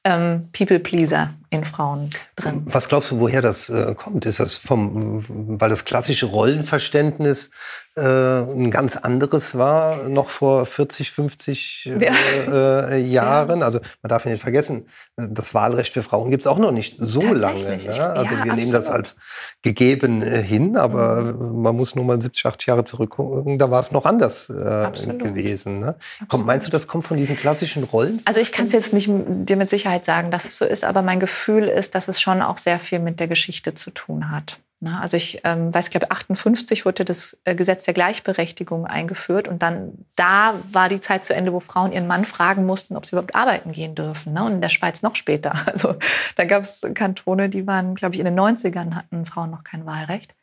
ähm, 0.03 0.49
People-Pleaser 0.53 1.33
in 1.55 1.65
Frauen 1.65 2.11
drin. 2.35 2.61
Was 2.65 2.89
glaubst 2.89 3.11
du, 3.11 3.19
woher 3.19 3.41
das 3.41 3.69
äh, 3.69 3.95
kommt? 3.95 4.25
Ist 4.25 4.39
das 4.39 4.55
vom, 4.55 5.25
weil 5.27 5.69
das 5.69 5.85
klassische 5.85 6.27
Rollenverständnis 6.27 7.51
äh, 7.95 8.01
ein 8.01 8.71
ganz 8.71 8.97
anderes 8.97 9.57
war, 9.57 10.03
noch 10.09 10.29
vor 10.29 10.65
40, 10.65 11.11
50 11.11 11.93
äh, 11.99 12.05
ja. 12.05 12.91
äh, 12.91 13.01
Jahren? 13.01 13.59
Ja. 13.59 13.65
Also 13.65 13.79
man 14.01 14.09
darf 14.09 14.25
nicht 14.25 14.41
vergessen, 14.41 14.87
das 15.15 15.53
Wahlrecht 15.53 15.93
für 15.93 16.03
Frauen 16.03 16.29
gibt 16.29 16.43
es 16.43 16.47
auch 16.47 16.59
noch 16.59 16.71
nicht 16.71 16.97
so 16.97 17.21
lange. 17.21 17.61
Ne? 17.61 17.71
Also 17.71 17.87
ja, 17.89 18.13
wir 18.13 18.21
absolut. 18.21 18.55
nehmen 18.55 18.71
das 18.71 18.89
als 18.89 19.15
gegeben 19.61 20.21
äh, 20.21 20.41
hin, 20.41 20.75
aber 20.75 21.21
mhm. 21.21 21.61
man 21.61 21.75
muss 21.75 21.95
nur 21.95 22.05
mal 22.05 22.21
70, 22.21 22.45
80 22.45 22.67
Jahre 22.67 22.83
zurückgucken, 22.83 23.57
da 23.57 23.71
war 23.71 23.79
es 23.79 23.91
noch 23.91 24.05
anders 24.05 24.49
äh, 24.49 24.89
gewesen. 25.17 25.79
Ne? 25.79 25.95
Komm, 26.27 26.45
meinst 26.45 26.67
du, 26.67 26.71
das 26.71 26.87
kommt 26.87 27.05
von 27.05 27.17
diesen 27.17 27.37
klassischen 27.37 27.83
Rollen? 27.83 28.21
Also 28.25 28.41
ich 28.41 28.51
kann 28.51 28.65
es 28.65 28.73
jetzt 28.73 28.93
nicht 28.93 29.09
dir 29.09 29.55
mit 29.55 29.69
Sicherheit 29.69 30.03
sagen, 30.05 30.31
dass 30.31 30.45
es 30.45 30.57
so 30.57 30.65
ist, 30.65 30.83
aber 30.83 31.01
mein 31.01 31.19
Gefühl 31.19 31.44
ist, 31.53 31.95
dass 31.95 32.07
es 32.07 32.19
schon 32.19 32.41
auch 32.41 32.57
sehr 32.57 32.79
viel 32.79 32.99
mit 32.99 33.19
der 33.19 33.27
Geschichte 33.27 33.73
zu 33.73 33.91
tun 33.91 34.31
hat. 34.31 34.59
Ne? 34.81 34.99
Also 34.99 35.15
ich 35.15 35.41
ähm, 35.45 35.73
weiß, 35.73 35.85
ich 35.85 35.91
glaube, 35.91 36.11
58 36.11 36.85
wurde 36.85 37.05
das 37.05 37.37
äh, 37.45 37.55
Gesetz 37.55 37.85
der 37.85 37.93
Gleichberechtigung 37.93 38.85
eingeführt 38.85 39.47
und 39.47 39.63
dann 39.63 40.05
da 40.15 40.55
war 40.71 40.89
die 40.89 40.99
Zeit 40.99 41.23
zu 41.23 41.33
Ende, 41.33 41.53
wo 41.53 41.59
Frauen 41.59 41.93
ihren 41.93 42.07
Mann 42.07 42.25
fragen 42.25 42.65
mussten, 42.65 42.97
ob 42.97 43.05
sie 43.05 43.13
überhaupt 43.13 43.35
arbeiten 43.35 43.71
gehen 43.71 43.95
dürfen. 43.95 44.33
Ne? 44.33 44.43
Und 44.43 44.53
in 44.53 44.61
der 44.61 44.69
Schweiz 44.69 45.01
noch 45.01 45.15
später. 45.15 45.53
Also 45.75 45.95
da 46.35 46.45
gab 46.45 46.63
es 46.63 46.85
Kantone, 46.93 47.49
die 47.49 47.67
waren, 47.67 47.95
glaube 47.95 48.15
ich, 48.15 48.19
in 48.19 48.25
den 48.25 48.39
90ern 48.39 48.95
hatten 48.95 49.25
Frauen 49.25 49.51
noch 49.51 49.63
kein 49.63 49.85
Wahlrecht. 49.85 50.33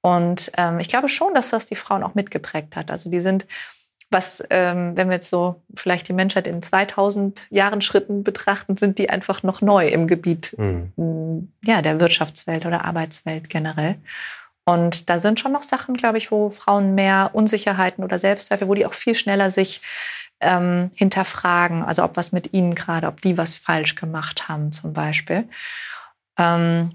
Und 0.00 0.50
ähm, 0.56 0.78
ich 0.78 0.88
glaube 0.88 1.08
schon, 1.08 1.34
dass 1.34 1.50
das 1.50 1.66
die 1.66 1.76
Frauen 1.76 2.02
auch 2.02 2.14
mitgeprägt 2.14 2.74
hat. 2.74 2.90
Also 2.90 3.10
die 3.10 3.20
sind 3.20 3.46
was, 4.12 4.42
ähm, 4.50 4.96
wenn 4.96 5.08
wir 5.08 5.14
jetzt 5.14 5.30
so 5.30 5.62
vielleicht 5.74 6.08
die 6.08 6.12
Menschheit 6.12 6.46
in 6.46 6.62
2000 6.62 7.46
Jahren 7.50 7.80
Schritten 7.80 8.24
betrachten, 8.24 8.76
sind 8.76 8.98
die 8.98 9.10
einfach 9.10 9.42
noch 9.42 9.60
neu 9.60 9.88
im 9.88 10.06
Gebiet 10.06 10.54
mhm. 10.58 11.52
ja, 11.64 11.82
der 11.82 12.00
Wirtschaftswelt 12.00 12.66
oder 12.66 12.84
Arbeitswelt 12.84 13.48
generell. 13.48 13.96
Und 14.64 15.10
da 15.10 15.18
sind 15.18 15.40
schon 15.40 15.52
noch 15.52 15.62
Sachen, 15.62 15.94
glaube 15.94 16.18
ich, 16.18 16.30
wo 16.30 16.48
Frauen 16.50 16.94
mehr 16.94 17.30
Unsicherheiten 17.32 18.04
oder 18.04 18.18
Selbstzweifel, 18.18 18.68
wo 18.68 18.74
die 18.74 18.86
auch 18.86 18.92
viel 18.92 19.14
schneller 19.14 19.50
sich 19.50 19.80
ähm, 20.40 20.90
hinterfragen, 20.96 21.82
also 21.82 22.04
ob 22.04 22.16
was 22.16 22.32
mit 22.32 22.52
ihnen 22.52 22.74
gerade, 22.74 23.08
ob 23.08 23.20
die 23.20 23.38
was 23.38 23.54
falsch 23.54 23.94
gemacht 23.94 24.48
haben 24.48 24.72
zum 24.72 24.92
Beispiel. 24.92 25.48
Ähm, 26.38 26.92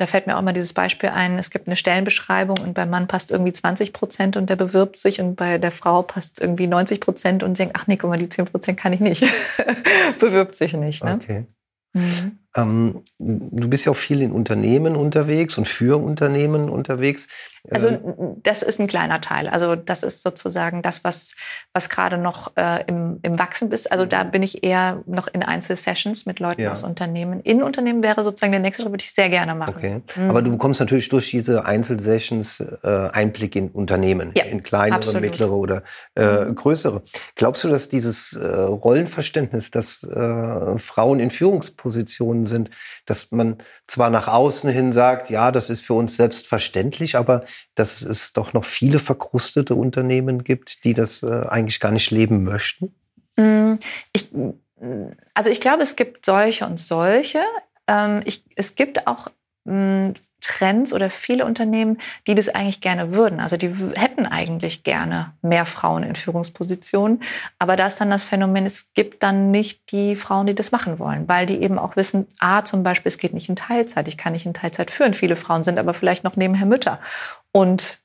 da 0.00 0.06
fällt 0.06 0.26
mir 0.26 0.38
auch 0.38 0.42
mal 0.42 0.54
dieses 0.54 0.72
Beispiel 0.72 1.10
ein, 1.10 1.38
es 1.38 1.50
gibt 1.50 1.66
eine 1.66 1.76
Stellenbeschreibung 1.76 2.58
und 2.58 2.72
beim 2.72 2.88
Mann 2.88 3.06
passt 3.06 3.30
irgendwie 3.30 3.52
20 3.52 3.92
Prozent 3.92 4.38
und 4.38 4.48
der 4.48 4.56
bewirbt 4.56 4.98
sich 4.98 5.20
und 5.20 5.36
bei 5.36 5.58
der 5.58 5.72
Frau 5.72 6.00
passt 6.00 6.40
irgendwie 6.40 6.66
90 6.66 7.02
Prozent 7.02 7.42
und 7.42 7.54
sie 7.54 7.64
denkt, 7.64 7.76
ach 7.78 7.86
nee, 7.86 7.98
guck 7.98 8.08
mal, 8.08 8.16
die 8.16 8.30
10 8.30 8.46
Prozent 8.46 8.80
kann 8.80 8.94
ich 8.94 9.00
nicht. 9.00 9.22
bewirbt 10.18 10.56
sich 10.56 10.72
nicht. 10.72 11.04
Ne? 11.04 11.20
Okay. 11.22 11.46
Mhm. 11.92 12.38
Ähm, 12.56 13.04
du 13.18 13.68
bist 13.68 13.84
ja 13.84 13.92
auch 13.92 13.96
viel 13.96 14.20
in 14.22 14.32
Unternehmen 14.32 14.96
unterwegs 14.96 15.56
und 15.56 15.68
für 15.68 16.02
Unternehmen 16.02 16.68
unterwegs. 16.68 17.28
Also 17.70 17.88
äh, 17.90 18.00
das 18.42 18.62
ist 18.62 18.80
ein 18.80 18.86
kleiner 18.86 19.20
Teil. 19.20 19.48
Also 19.48 19.76
das 19.76 20.02
ist 20.02 20.22
sozusagen 20.22 20.82
das, 20.82 21.04
was, 21.04 21.34
was 21.72 21.88
gerade 21.88 22.18
noch 22.18 22.56
äh, 22.56 22.84
im, 22.88 23.20
im 23.22 23.38
Wachsen 23.38 23.70
ist. 23.70 23.92
Also 23.92 24.06
da 24.06 24.24
bin 24.24 24.42
ich 24.42 24.64
eher 24.64 25.02
noch 25.06 25.28
in 25.28 25.42
Einzelsessions 25.42 26.26
mit 26.26 26.40
Leuten 26.40 26.62
ja. 26.62 26.72
aus 26.72 26.82
Unternehmen. 26.82 27.40
In 27.40 27.62
Unternehmen 27.62 28.02
wäre 28.02 28.24
sozusagen 28.24 28.52
der 28.52 28.60
nächste 28.60 28.82
Schritt, 28.82 28.92
würde 28.92 29.02
ich 29.02 29.12
sehr 29.12 29.28
gerne 29.28 29.54
machen. 29.54 29.74
Okay. 29.76 30.02
Mhm. 30.16 30.30
Aber 30.30 30.42
du 30.42 30.50
bekommst 30.50 30.80
natürlich 30.80 31.08
durch 31.08 31.30
diese 31.30 31.64
Einzelsessions 31.64 32.60
äh, 32.82 33.10
Einblick 33.12 33.54
in 33.54 33.68
Unternehmen, 33.68 34.32
ja, 34.34 34.44
in 34.44 34.62
kleinere, 34.62 34.96
absolut. 34.96 35.22
mittlere 35.22 35.52
oder 35.52 35.82
äh, 36.16 36.46
mhm. 36.46 36.54
größere. 36.54 37.02
Glaubst 37.36 37.62
du, 37.62 37.68
dass 37.68 37.88
dieses 37.88 38.32
äh, 38.32 38.46
Rollenverständnis, 38.46 39.70
dass 39.70 40.02
äh, 40.02 40.78
Frauen 40.78 41.20
in 41.20 41.30
Führungspositionen 41.30 42.39
gebunden 42.40 42.46
sind, 42.46 42.70
dass 43.06 43.32
man 43.32 43.62
zwar 43.86 44.10
nach 44.10 44.28
außen 44.28 44.70
hin 44.70 44.92
sagt, 44.92 45.30
ja, 45.30 45.50
das 45.52 45.70
ist 45.70 45.84
für 45.84 45.94
uns 45.94 46.16
selbstverständlich, 46.16 47.16
aber 47.16 47.44
dass 47.74 48.02
es 48.02 48.32
doch 48.32 48.52
noch 48.52 48.64
viele 48.64 48.98
verkrustete 48.98 49.74
Unternehmen 49.74 50.44
gibt, 50.44 50.84
die 50.84 50.94
das 50.94 51.22
äh, 51.22 51.46
eigentlich 51.48 51.80
gar 51.80 51.92
nicht 51.92 52.10
leben 52.10 52.44
möchten? 52.44 52.94
Mm, 53.36 53.74
ich, 54.12 54.30
also 55.34 55.50
ich 55.50 55.60
glaube, 55.60 55.82
es 55.82 55.96
gibt 55.96 56.24
solche 56.24 56.66
und 56.66 56.80
solche. 56.80 57.40
Ähm, 57.86 58.22
ich, 58.24 58.44
es 58.56 58.74
gibt 58.74 59.06
auch 59.06 59.28
mm, 59.28 59.39
Trends 60.40 60.92
oder 60.92 61.10
viele 61.10 61.44
Unternehmen, 61.44 61.98
die 62.26 62.34
das 62.34 62.48
eigentlich 62.48 62.80
gerne 62.80 63.14
würden. 63.14 63.40
Also 63.40 63.56
die 63.56 63.70
hätten 63.94 64.26
eigentlich 64.26 64.84
gerne 64.84 65.34
mehr 65.42 65.66
Frauen 65.66 66.02
in 66.02 66.16
Führungspositionen. 66.16 67.22
Aber 67.58 67.76
da 67.76 67.86
ist 67.86 68.00
dann 68.00 68.10
das 68.10 68.24
Phänomen, 68.24 68.66
es 68.66 68.92
gibt 68.94 69.22
dann 69.22 69.50
nicht 69.50 69.92
die 69.92 70.16
Frauen, 70.16 70.46
die 70.46 70.54
das 70.54 70.72
machen 70.72 70.98
wollen, 70.98 71.28
weil 71.28 71.46
die 71.46 71.62
eben 71.62 71.78
auch 71.78 71.96
wissen, 71.96 72.26
ah, 72.40 72.64
zum 72.64 72.82
Beispiel, 72.82 73.10
es 73.10 73.18
geht 73.18 73.34
nicht 73.34 73.48
in 73.48 73.56
Teilzeit, 73.56 74.08
ich 74.08 74.16
kann 74.16 74.32
nicht 74.32 74.46
in 74.46 74.54
Teilzeit 74.54 74.90
führen. 74.90 75.14
Viele 75.14 75.36
Frauen 75.36 75.62
sind 75.62 75.78
aber 75.78 75.94
vielleicht 75.94 76.24
noch 76.24 76.36
nebenher 76.36 76.66
Mütter 76.66 77.00
und 77.52 77.99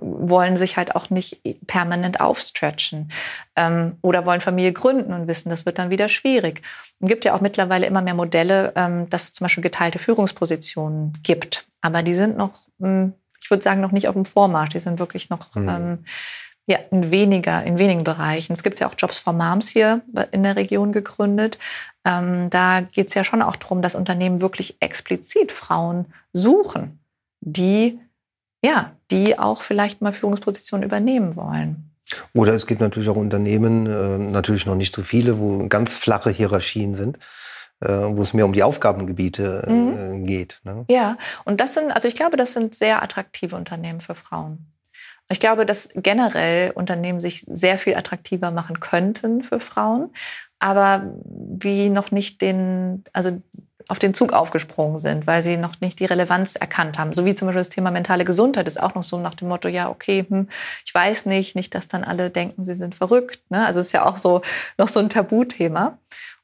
wollen 0.00 0.56
sich 0.56 0.76
halt 0.76 0.94
auch 0.94 1.10
nicht 1.10 1.40
permanent 1.66 2.20
aufstretchen 2.20 3.10
ähm, 3.56 3.96
oder 4.02 4.26
wollen 4.26 4.40
Familie 4.40 4.72
gründen 4.72 5.12
und 5.12 5.28
wissen, 5.28 5.50
das 5.50 5.66
wird 5.66 5.78
dann 5.78 5.90
wieder 5.90 6.08
schwierig. 6.08 6.62
Es 7.00 7.08
gibt 7.08 7.24
ja 7.24 7.34
auch 7.34 7.40
mittlerweile 7.40 7.86
immer 7.86 8.02
mehr 8.02 8.14
Modelle, 8.14 8.72
ähm, 8.76 9.08
dass 9.10 9.24
es 9.24 9.32
zum 9.32 9.44
Beispiel 9.44 9.62
geteilte 9.62 9.98
Führungspositionen 9.98 11.18
gibt. 11.22 11.66
Aber 11.80 12.02
die 12.02 12.14
sind 12.14 12.36
noch, 12.36 12.52
hm, 12.80 13.14
ich 13.40 13.50
würde 13.50 13.62
sagen, 13.62 13.80
noch 13.80 13.92
nicht 13.92 14.08
auf 14.08 14.14
dem 14.14 14.24
Vormarsch. 14.24 14.70
Die 14.70 14.80
sind 14.80 14.98
wirklich 14.98 15.30
noch 15.30 15.54
mhm. 15.54 15.68
ähm, 15.68 16.04
ja, 16.66 16.78
in 16.90 17.10
weniger, 17.12 17.62
in 17.62 17.78
wenigen 17.78 18.02
Bereichen. 18.02 18.52
Es 18.52 18.64
gibt 18.64 18.80
ja 18.80 18.88
auch 18.88 18.94
Jobs 18.98 19.18
for 19.18 19.32
Moms 19.32 19.68
hier 19.68 20.02
in 20.32 20.42
der 20.42 20.56
Region 20.56 20.90
gegründet. 20.90 21.58
Ähm, 22.04 22.50
da 22.50 22.80
geht 22.80 23.08
es 23.08 23.14
ja 23.14 23.22
schon 23.22 23.42
auch 23.42 23.56
darum, 23.56 23.82
dass 23.82 23.94
Unternehmen 23.94 24.40
wirklich 24.40 24.76
explizit 24.80 25.52
Frauen 25.52 26.06
suchen, 26.32 26.98
die 27.40 28.00
ja, 28.66 28.92
die 29.10 29.38
auch 29.38 29.62
vielleicht 29.62 30.02
mal 30.02 30.12
Führungspositionen 30.12 30.84
übernehmen 30.84 31.36
wollen. 31.36 31.92
Oder 32.34 32.54
es 32.54 32.66
gibt 32.66 32.80
natürlich 32.80 33.08
auch 33.08 33.16
Unternehmen, 33.16 33.86
äh, 33.86 34.18
natürlich 34.18 34.66
noch 34.66 34.74
nicht 34.74 34.94
so 34.94 35.02
viele, 35.02 35.38
wo 35.38 35.66
ganz 35.68 35.96
flache 35.96 36.30
Hierarchien 36.30 36.94
sind, 36.94 37.18
äh, 37.80 37.88
wo 37.88 38.20
es 38.22 38.34
mehr 38.34 38.44
um 38.44 38.52
die 38.52 38.62
Aufgabengebiete 38.62 39.64
äh, 39.66 39.70
mhm. 39.70 40.26
geht. 40.26 40.60
Ne? 40.64 40.84
Ja, 40.90 41.16
und 41.44 41.60
das 41.60 41.74
sind, 41.74 41.92
also 41.92 42.08
ich 42.08 42.16
glaube, 42.16 42.36
das 42.36 42.52
sind 42.52 42.74
sehr 42.74 43.02
attraktive 43.02 43.54
Unternehmen 43.56 44.00
für 44.00 44.14
Frauen. 44.14 44.66
Ich 45.28 45.40
glaube, 45.40 45.66
dass 45.66 45.88
generell 45.94 46.70
Unternehmen 46.72 47.18
sich 47.18 47.44
sehr 47.48 47.78
viel 47.78 47.96
attraktiver 47.96 48.52
machen 48.52 48.78
könnten 48.78 49.42
für 49.42 49.58
Frauen, 49.58 50.10
aber 50.60 51.12
wie 51.24 51.88
noch 51.90 52.12
nicht 52.12 52.40
den, 52.40 53.04
also 53.12 53.42
auf 53.88 53.98
den 53.98 54.14
Zug 54.14 54.32
aufgesprungen 54.32 54.98
sind, 54.98 55.26
weil 55.26 55.42
sie 55.42 55.56
noch 55.56 55.80
nicht 55.80 56.00
die 56.00 56.06
Relevanz 56.06 56.56
erkannt 56.56 56.98
haben. 56.98 57.12
So 57.12 57.24
wie 57.24 57.34
zum 57.34 57.46
Beispiel 57.46 57.60
das 57.60 57.68
Thema 57.68 57.90
mentale 57.90 58.24
Gesundheit 58.24 58.66
ist 58.66 58.80
auch 58.80 58.94
noch 58.94 59.02
so 59.02 59.18
nach 59.18 59.34
dem 59.34 59.48
Motto, 59.48 59.68
ja, 59.68 59.88
okay, 59.88 60.26
hm, 60.28 60.48
ich 60.84 60.94
weiß 60.94 61.26
nicht, 61.26 61.54
nicht, 61.54 61.74
dass 61.74 61.88
dann 61.88 62.04
alle 62.04 62.30
denken, 62.30 62.64
sie 62.64 62.74
sind 62.74 62.94
verrückt. 62.94 63.40
Ne? 63.48 63.64
Also 63.64 63.80
es 63.80 63.86
ist 63.86 63.92
ja 63.92 64.04
auch 64.04 64.16
so 64.16 64.42
noch 64.78 64.88
so 64.88 65.00
ein 65.00 65.08
Tabuthema. 65.08 65.98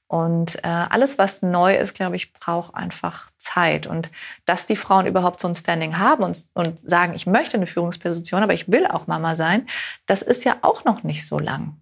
Und 0.06 0.56
äh, 0.62 0.68
alles, 0.68 1.16
was 1.16 1.40
neu 1.40 1.74
ist, 1.74 1.94
glaube 1.94 2.16
ich, 2.16 2.34
braucht 2.34 2.74
einfach 2.74 3.30
Zeit. 3.38 3.86
Und 3.86 4.10
dass 4.44 4.66
die 4.66 4.76
Frauen 4.76 5.06
überhaupt 5.06 5.40
so 5.40 5.48
ein 5.48 5.54
Standing 5.54 5.98
haben 5.98 6.22
und, 6.22 6.44
und 6.52 6.78
sagen, 6.84 7.14
ich 7.14 7.26
möchte 7.26 7.56
eine 7.56 7.66
Führungsposition, 7.66 8.42
aber 8.42 8.52
ich 8.52 8.70
will 8.70 8.86
auch 8.86 9.06
Mama 9.06 9.34
sein, 9.36 9.66
das 10.04 10.20
ist 10.20 10.44
ja 10.44 10.58
auch 10.60 10.84
noch 10.84 11.02
nicht 11.02 11.26
so 11.26 11.38
lang. 11.38 11.81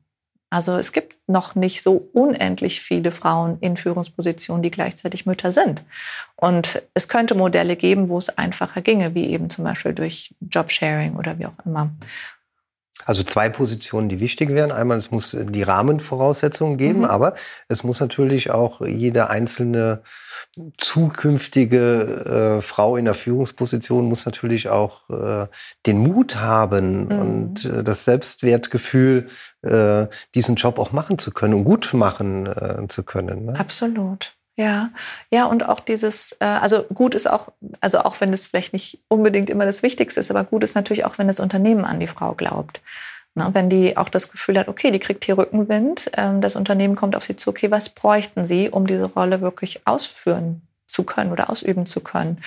Also 0.51 0.77
es 0.77 0.91
gibt 0.91 1.17
noch 1.29 1.55
nicht 1.55 1.81
so 1.81 2.11
unendlich 2.13 2.81
viele 2.81 3.13
Frauen 3.13 3.59
in 3.61 3.77
Führungspositionen, 3.77 4.63
die 4.63 4.73
gleichzeitig 4.73 5.25
Mütter 5.25 5.53
sind. 5.53 5.85
Und 6.35 6.83
es 6.93 7.07
könnte 7.07 7.37
Modelle 7.37 7.77
geben, 7.77 8.09
wo 8.09 8.19
es 8.19 8.37
einfacher 8.37 8.83
ginge, 8.83 9.15
wie 9.15 9.27
eben 9.27 9.49
zum 9.49 9.65
Beispiel 9.65 9.95
durch 9.95 10.35
Jobsharing 10.41 11.15
oder 11.15 11.39
wie 11.39 11.47
auch 11.47 11.65
immer. 11.65 11.91
Also 13.05 13.23
zwei 13.23 13.49
Positionen, 13.49 14.09
die 14.09 14.21
wichtig 14.21 14.51
wären. 14.51 14.73
Einmal, 14.73 14.99
es 14.99 15.11
muss 15.11 15.37
die 15.39 15.63
Rahmenvoraussetzungen 15.63 16.77
geben, 16.77 17.01
mhm. 17.01 17.05
aber 17.07 17.35
es 17.69 17.85
muss 17.85 18.01
natürlich 18.01 18.51
auch 18.51 18.81
jede 18.81 19.31
einzelne 19.31 20.03
zukünftige 20.79 22.59
äh, 22.59 22.63
Frau 22.63 22.97
in 22.97 23.05
der 23.05 23.15
Führungsposition 23.15 24.09
muss 24.09 24.27
natürlich 24.27 24.69
auch 24.69 25.09
äh, 25.11 25.47
den 25.87 25.99
Mut 25.99 26.37
haben 26.37 27.05
mhm. 27.05 27.19
und 27.19 27.65
äh, 27.67 27.85
das 27.85 28.05
Selbstwertgefühl, 28.05 29.27
äh, 29.63 30.07
diesen 30.35 30.57
Job 30.57 30.79
auch 30.79 30.93
machen 30.93 31.19
zu 31.19 31.31
können 31.31 31.55
und 31.55 31.65
gut 31.65 31.95
machen 31.95 32.47
äh, 32.47 32.87
zu 32.89 33.03
können. 33.03 33.47
Ne? 33.47 33.61
Absolut. 33.61 34.35
Ja, 34.57 34.91
ja, 35.31 35.47
und 35.47 35.67
auch 35.69 35.81
dieses, 35.81 36.33
äh, 36.41 36.45
also 36.45 36.83
gut 36.83 37.15
ist 37.15 37.31
auch, 37.31 37.49
also 37.81 38.01
auch 38.01 38.21
wenn 38.21 38.31
das 38.31 38.47
vielleicht 38.47 38.73
nicht 38.73 39.01
unbedingt 39.09 39.49
immer 39.49 39.65
das 39.65 39.83
Wichtigste 39.83 40.21
ist, 40.21 40.31
aber 40.31 40.45
gut 40.45 40.65
ist 40.65 40.75
natürlich 40.75 41.05
auch, 41.05 41.19
wenn 41.19 41.29
das 41.29 41.41
Unternehmen 41.41 41.85
an 41.85 42.01
die 42.01 42.07
Frau 42.07 42.35
glaubt. 42.35 42.81
Ne, 43.35 43.49
wenn 43.53 43.71
die 43.71 43.97
auch 43.97 44.09
das 44.09 44.31
Gefühl 44.31 44.59
hat, 44.59 44.67
okay, 44.67 44.91
die 44.91 44.99
kriegt 44.99 45.25
hier 45.25 45.39
Rückenwind, 45.39 46.11
ähm, 46.17 46.41
das 46.41 46.57
Unternehmen 46.57 46.97
kommt 46.97 47.15
auf 47.17 47.23
sie 47.23 47.37
zu, 47.37 47.51
okay, 47.51 47.71
was 47.71 47.89
bräuchten 47.89 48.45
sie, 48.45 48.69
um 48.69 48.87
diese 48.87 49.05
Rolle 49.05 49.41
wirklich 49.41 49.87
ausführen 49.87 50.63
zu 50.89 51.05
können 51.05 51.31
oder 51.31 51.49
ausüben 51.49 51.87
zu 51.87 52.01
können. 52.01 52.43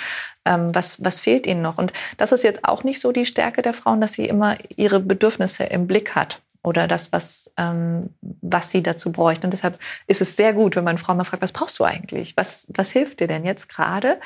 Ähm, 0.45 0.75
was, 0.75 1.03
was 1.03 1.21
fehlt 1.21 1.47
ihnen 1.47 1.61
noch? 1.61 1.77
Und 1.77 1.93
das 2.17 2.33
ist 2.33 2.43
jetzt 2.43 2.65
auch 2.65 2.83
nicht 2.83 2.99
so 2.99 3.13
die 3.13 3.25
Stärke 3.25 3.61
der 3.61 3.73
Frauen, 3.73 4.01
dass 4.01 4.13
sie 4.13 4.25
immer 4.25 4.57
ihre 4.75 4.99
Bedürfnisse 4.99 5.63
im 5.63 5.87
Blick 5.87 6.15
hat 6.15 6.41
oder 6.63 6.87
das, 6.87 7.11
was, 7.11 7.51
ähm, 7.57 8.09
was 8.21 8.71
sie 8.71 8.81
dazu 8.81 9.11
bräuchten. 9.11 9.45
Und 9.45 9.53
deshalb 9.53 9.79
ist 10.07 10.21
es 10.21 10.35
sehr 10.35 10.53
gut, 10.53 10.75
wenn 10.75 10.83
man 10.83 10.97
Frauen 10.97 11.17
mal 11.17 11.23
fragt, 11.23 11.43
was 11.43 11.51
brauchst 11.51 11.79
du 11.79 11.83
eigentlich? 11.83 12.35
Was, 12.37 12.67
was 12.73 12.91
hilft 12.91 13.19
dir 13.19 13.27
denn 13.27 13.45
jetzt 13.45 13.69
gerade, 13.69 14.19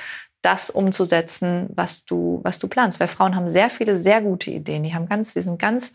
das 0.43 0.69
umzusetzen, 0.69 1.67
was 1.73 2.05
du, 2.05 2.39
was 2.43 2.59
du 2.59 2.67
planst? 2.67 2.99
Weil 2.99 3.07
Frauen 3.07 3.35
haben 3.35 3.49
sehr 3.49 3.69
viele 3.69 3.97
sehr 3.97 4.21
gute 4.21 4.51
Ideen. 4.51 4.83
Die 4.83 4.93
haben 4.93 5.09
ganz, 5.09 5.33
die 5.33 5.41
sind 5.41 5.59
ganz 5.59 5.93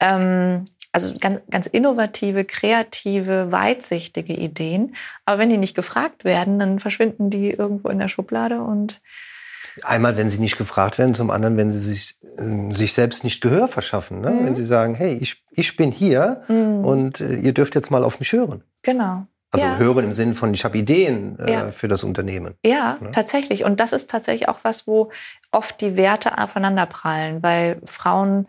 ähm, 0.00 0.66
also 0.96 1.14
ganz, 1.20 1.40
ganz 1.50 1.66
innovative, 1.66 2.46
kreative, 2.46 3.52
weitsichtige 3.52 4.32
Ideen. 4.32 4.94
Aber 5.26 5.38
wenn 5.38 5.50
die 5.50 5.58
nicht 5.58 5.76
gefragt 5.76 6.24
werden, 6.24 6.58
dann 6.58 6.78
verschwinden 6.78 7.28
die 7.28 7.50
irgendwo 7.50 7.90
in 7.90 7.98
der 7.98 8.08
Schublade 8.08 8.62
und 8.62 9.02
Einmal, 9.82 10.16
wenn 10.16 10.30
sie 10.30 10.38
nicht 10.38 10.58
gefragt 10.58 10.98
werden, 10.98 11.14
zum 11.14 11.30
anderen, 11.30 11.56
wenn 11.56 11.70
sie 11.70 11.78
sich, 11.78 12.16
äh, 12.38 12.72
sich 12.72 12.92
selbst 12.92 13.24
nicht 13.24 13.40
Gehör 13.40 13.68
verschaffen. 13.68 14.20
Ne? 14.20 14.30
Mhm. 14.30 14.46
Wenn 14.46 14.54
sie 14.54 14.64
sagen, 14.64 14.94
hey, 14.94 15.14
ich, 15.20 15.44
ich 15.50 15.76
bin 15.76 15.92
hier 15.92 16.42
mhm. 16.48 16.84
und 16.84 17.20
äh, 17.20 17.36
ihr 17.36 17.52
dürft 17.52 17.74
jetzt 17.74 17.90
mal 17.90 18.04
auf 18.04 18.18
mich 18.18 18.32
hören. 18.32 18.62
Genau. 18.82 19.26
Also 19.50 19.66
ja. 19.66 19.76
hören 19.76 20.04
im 20.04 20.12
Sinne 20.12 20.34
von, 20.34 20.52
ich 20.52 20.64
habe 20.64 20.76
Ideen 20.76 21.38
äh, 21.38 21.52
ja. 21.52 21.70
für 21.70 21.88
das 21.88 22.04
Unternehmen. 22.04 22.54
Ja, 22.64 22.98
ne? 23.00 23.10
tatsächlich. 23.12 23.64
Und 23.64 23.80
das 23.80 23.92
ist 23.92 24.10
tatsächlich 24.10 24.48
auch 24.48 24.60
was, 24.62 24.86
wo 24.86 25.10
oft 25.52 25.80
die 25.80 25.96
Werte 25.96 26.38
aufeinanderprallen, 26.38 27.42
weil 27.42 27.80
Frauen 27.84 28.46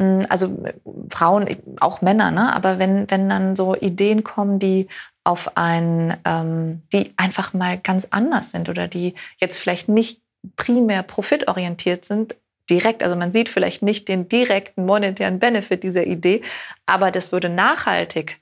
hm, 0.00 0.24
also 0.30 0.64
Frauen, 1.10 1.46
auch 1.80 2.00
Männer, 2.00 2.30
ne? 2.30 2.54
aber 2.54 2.78
wenn, 2.78 3.10
wenn 3.10 3.28
dann 3.28 3.54
so 3.54 3.76
Ideen 3.76 4.24
kommen, 4.24 4.58
die 4.58 4.88
auf 5.24 5.56
ein, 5.58 6.16
ähm, 6.24 6.80
die 6.92 7.12
einfach 7.18 7.52
mal 7.52 7.76
ganz 7.78 8.08
anders 8.10 8.50
sind 8.50 8.70
oder 8.70 8.88
die 8.88 9.14
jetzt 9.38 9.58
vielleicht 9.58 9.90
nicht 9.90 10.22
primär 10.56 11.02
profitorientiert 11.02 12.04
sind, 12.04 12.36
direkt, 12.68 13.02
also 13.02 13.16
man 13.16 13.32
sieht 13.32 13.48
vielleicht 13.48 13.82
nicht 13.82 14.08
den 14.08 14.28
direkten 14.28 14.86
monetären 14.86 15.38
Benefit 15.38 15.82
dieser 15.82 16.06
Idee, 16.06 16.40
aber 16.86 17.10
das 17.10 17.32
würde 17.32 17.48
nachhaltig, 17.48 18.40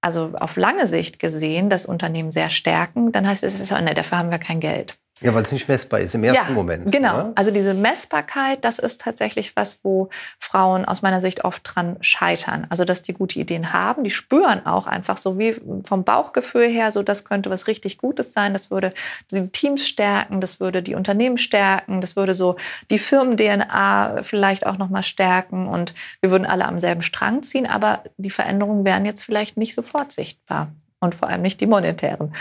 also 0.00 0.32
auf 0.34 0.56
lange 0.56 0.86
Sicht 0.86 1.18
gesehen, 1.18 1.68
das 1.68 1.86
Unternehmen 1.86 2.32
sehr 2.32 2.50
stärken, 2.50 3.12
dann 3.12 3.26
heißt 3.26 3.44
es, 3.44 3.70
ne, 3.70 3.94
dafür 3.94 4.18
haben 4.18 4.30
wir 4.30 4.38
kein 4.38 4.60
Geld. 4.60 4.96
Ja, 5.20 5.34
weil 5.34 5.42
es 5.42 5.50
nicht 5.50 5.68
messbar 5.68 6.00
ist 6.00 6.14
im 6.14 6.22
ersten 6.22 6.50
ja, 6.50 6.54
Moment. 6.54 6.92
Genau. 6.92 7.14
Oder? 7.14 7.32
Also 7.34 7.50
diese 7.50 7.74
Messbarkeit, 7.74 8.64
das 8.64 8.78
ist 8.78 9.00
tatsächlich 9.00 9.56
was, 9.56 9.80
wo 9.82 10.10
Frauen 10.38 10.84
aus 10.84 11.02
meiner 11.02 11.20
Sicht 11.20 11.44
oft 11.44 11.62
dran 11.64 11.96
scheitern. 12.00 12.66
Also 12.70 12.84
dass 12.84 13.02
die 13.02 13.14
gute 13.14 13.40
Ideen 13.40 13.72
haben, 13.72 14.04
die 14.04 14.10
spüren 14.10 14.64
auch 14.64 14.86
einfach 14.86 15.16
so 15.16 15.38
wie 15.38 15.56
vom 15.84 16.04
Bauchgefühl 16.04 16.68
her, 16.68 16.92
so 16.92 17.02
das 17.02 17.24
könnte 17.24 17.50
was 17.50 17.66
richtig 17.66 17.98
Gutes 17.98 18.32
sein. 18.32 18.52
Das 18.52 18.70
würde 18.70 18.92
die 19.32 19.48
Teams 19.48 19.88
stärken, 19.88 20.40
das 20.40 20.60
würde 20.60 20.82
die 20.82 20.94
Unternehmen 20.94 21.38
stärken, 21.38 22.00
das 22.00 22.14
würde 22.14 22.34
so 22.34 22.56
die 22.90 22.98
Firmen-DNA 22.98 24.22
vielleicht 24.22 24.66
auch 24.66 24.78
nochmal 24.78 25.02
stärken 25.02 25.66
und 25.66 25.94
wir 26.20 26.30
würden 26.30 26.46
alle 26.46 26.66
am 26.66 26.78
selben 26.78 27.02
Strang 27.02 27.42
ziehen. 27.42 27.66
Aber 27.66 28.04
die 28.18 28.30
Veränderungen 28.30 28.84
wären 28.84 29.04
jetzt 29.04 29.24
vielleicht 29.24 29.56
nicht 29.56 29.74
sofort 29.74 30.12
sichtbar 30.12 30.70
und 31.00 31.14
vor 31.14 31.28
allem 31.28 31.42
nicht 31.42 31.60
die 31.60 31.66
monetären. 31.66 32.32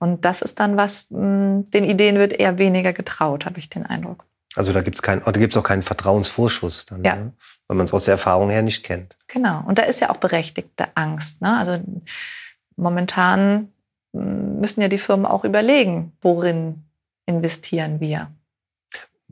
Und 0.00 0.24
das 0.24 0.42
ist 0.42 0.58
dann 0.58 0.76
was, 0.76 1.06
hm, 1.10 1.70
den 1.70 1.84
Ideen 1.84 2.16
wird 2.16 2.32
eher 2.32 2.58
weniger 2.58 2.92
getraut, 2.92 3.44
habe 3.44 3.58
ich 3.58 3.68
den 3.68 3.86
Eindruck. 3.86 4.24
Also 4.56 4.72
da 4.72 4.80
gibt 4.80 4.96
es 4.96 5.02
kein, 5.02 5.22
auch 5.22 5.62
keinen 5.62 5.82
Vertrauensvorschuss, 5.82 6.86
dann, 6.86 7.04
ja. 7.04 7.14
ne? 7.14 7.32
weil 7.68 7.76
man 7.76 7.84
es 7.84 7.92
aus 7.92 8.06
der 8.06 8.12
Erfahrung 8.12 8.50
her 8.50 8.62
nicht 8.62 8.82
kennt. 8.82 9.14
Genau. 9.28 9.62
Und 9.66 9.78
da 9.78 9.82
ist 9.82 10.00
ja 10.00 10.10
auch 10.10 10.16
berechtigte 10.16 10.88
Angst. 10.96 11.40
Ne? 11.42 11.56
Also 11.56 11.78
momentan 12.76 13.68
hm, 14.12 14.58
müssen 14.58 14.80
ja 14.80 14.88
die 14.88 14.98
Firmen 14.98 15.26
auch 15.26 15.44
überlegen, 15.44 16.12
worin 16.22 16.82
investieren 17.26 18.00
wir. 18.00 18.32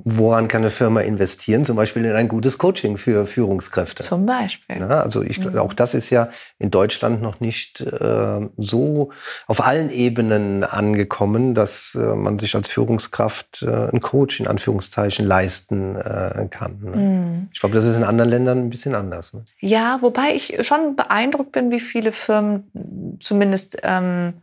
Woran 0.04 0.46
kann 0.46 0.62
eine 0.62 0.70
Firma 0.70 1.00
investieren? 1.00 1.64
Zum 1.64 1.76
Beispiel 1.76 2.04
in 2.04 2.12
ein 2.12 2.28
gutes 2.28 2.58
Coaching 2.58 2.96
für 2.96 3.26
Führungskräfte. 3.26 4.02
Zum 4.02 4.26
Beispiel. 4.26 4.78
Ja, 4.78 5.00
also 5.00 5.22
ich, 5.22 5.38
mhm. 5.38 5.58
auch 5.58 5.72
das 5.72 5.94
ist 5.94 6.10
ja 6.10 6.28
in 6.58 6.70
Deutschland 6.70 7.20
noch 7.20 7.40
nicht 7.40 7.80
äh, 7.80 8.48
so 8.56 9.10
auf 9.46 9.64
allen 9.64 9.90
Ebenen 9.90 10.62
angekommen, 10.62 11.54
dass 11.54 11.94
äh, 11.94 12.14
man 12.14 12.38
sich 12.38 12.54
als 12.54 12.68
Führungskraft 12.68 13.62
äh, 13.62 13.88
ein 13.92 14.00
Coach 14.00 14.40
in 14.40 14.46
Anführungszeichen 14.46 15.26
leisten 15.26 15.96
äh, 15.96 16.46
kann. 16.50 16.78
Ne? 16.80 16.96
Mhm. 16.96 17.48
Ich 17.52 17.60
glaube, 17.60 17.74
das 17.74 17.84
ist 17.84 17.96
in 17.96 18.04
anderen 18.04 18.30
Ländern 18.30 18.58
ein 18.58 18.70
bisschen 18.70 18.94
anders. 18.94 19.34
Ne? 19.34 19.44
Ja, 19.58 19.98
wobei 20.00 20.30
ich 20.34 20.64
schon 20.66 20.94
beeindruckt 20.94 21.52
bin, 21.52 21.70
wie 21.70 21.80
viele 21.80 22.12
Firmen 22.12 23.18
zumindest 23.20 23.78
ähm, 23.82 24.34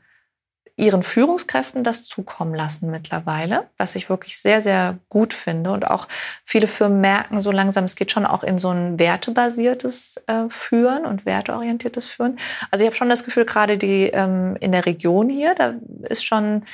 ihren 0.78 1.04
Führungskräften 1.04 1.84
das 1.84 2.04
zukommen 2.04 2.54
lassen 2.54 2.92
mittlerweile, 2.92 3.70
was 3.78 3.96
ich 3.96 4.10
wirklich 4.10 4.38
sehr, 4.38 4.60
sehr 4.60 4.98
gut 5.08 5.34
finde. 5.34 5.72
Und 5.72 5.90
auch 5.90 6.08
viele 6.44 6.68
Firmen 6.68 7.00
merken 7.00 7.40
so 7.40 7.52
langsam, 7.52 7.86
es 7.86 7.96
geht 7.96 8.12
schon 8.12 8.26
auch 8.26 8.44
in 8.44 8.58
so 8.58 8.70
ein 8.70 9.00
wertebasiertes 9.00 10.24
äh, 10.28 10.50
Führen 10.50 11.06
und 11.06 11.26
werteorientiertes 11.26 12.08
Führen. 12.10 12.38
Also 12.72 12.84
ich 12.84 12.88
habe 12.88 12.96
schon 12.96 13.10
das 13.10 13.24
Gefühl, 13.24 13.46
gerade 13.46 13.78
die 13.78 14.08
ähm, 14.08 14.58
in 14.60 14.74
der 14.74 14.86
Region 14.86 15.30
hier, 15.30 15.56
da 15.56 15.76
ist 16.10 16.26
schon 16.26 16.66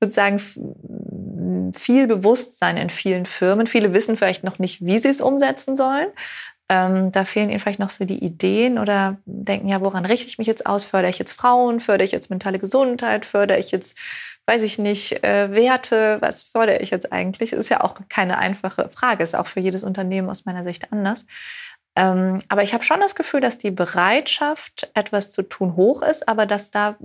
sozusagen 0.00 0.40
viel 1.74 2.06
Bewusstsein 2.06 2.76
in 2.76 2.88
vielen 2.88 3.26
Firmen. 3.26 3.66
Viele 3.66 3.92
wissen 3.92 4.16
vielleicht 4.16 4.44
noch 4.44 4.58
nicht, 4.58 4.84
wie 4.84 4.98
sie 4.98 5.08
es 5.08 5.20
umsetzen 5.20 5.76
sollen. 5.76 6.08
Ähm, 6.72 7.10
da 7.10 7.24
fehlen 7.24 7.50
ihnen 7.50 7.58
vielleicht 7.58 7.80
noch 7.80 7.90
so 7.90 8.04
die 8.04 8.24
Ideen 8.24 8.78
oder 8.78 9.16
denken, 9.24 9.66
ja, 9.66 9.80
woran 9.80 10.06
richte 10.06 10.28
ich 10.28 10.38
mich 10.38 10.46
jetzt 10.46 10.66
aus? 10.66 10.84
Fördere 10.84 11.10
ich 11.10 11.18
jetzt 11.18 11.32
Frauen? 11.32 11.80
Fördere 11.80 12.04
ich 12.04 12.12
jetzt 12.12 12.30
mentale 12.30 12.60
Gesundheit? 12.60 13.26
Fördere 13.26 13.58
ich 13.58 13.72
jetzt, 13.72 13.98
weiß 14.46 14.62
ich 14.62 14.78
nicht, 14.78 15.24
äh, 15.24 15.52
Werte? 15.52 16.18
Was 16.20 16.44
fördere 16.44 16.78
ich 16.78 16.90
jetzt 16.90 17.12
eigentlich? 17.12 17.52
Ist 17.52 17.70
ja 17.70 17.80
auch 17.80 17.96
keine 18.08 18.38
einfache 18.38 18.88
Frage, 18.88 19.24
ist 19.24 19.34
auch 19.34 19.48
für 19.48 19.58
jedes 19.58 19.82
Unternehmen 19.82 20.30
aus 20.30 20.44
meiner 20.44 20.62
Sicht 20.62 20.92
anders. 20.92 21.26
Ähm, 21.96 22.38
aber 22.46 22.62
ich 22.62 22.72
habe 22.72 22.84
schon 22.84 23.00
das 23.00 23.16
Gefühl, 23.16 23.40
dass 23.40 23.58
die 23.58 23.72
Bereitschaft, 23.72 24.92
etwas 24.94 25.28
zu 25.30 25.42
tun, 25.42 25.74
hoch 25.74 26.02
ist, 26.02 26.28
aber 26.28 26.46
dass 26.46 26.70
da 26.70 26.96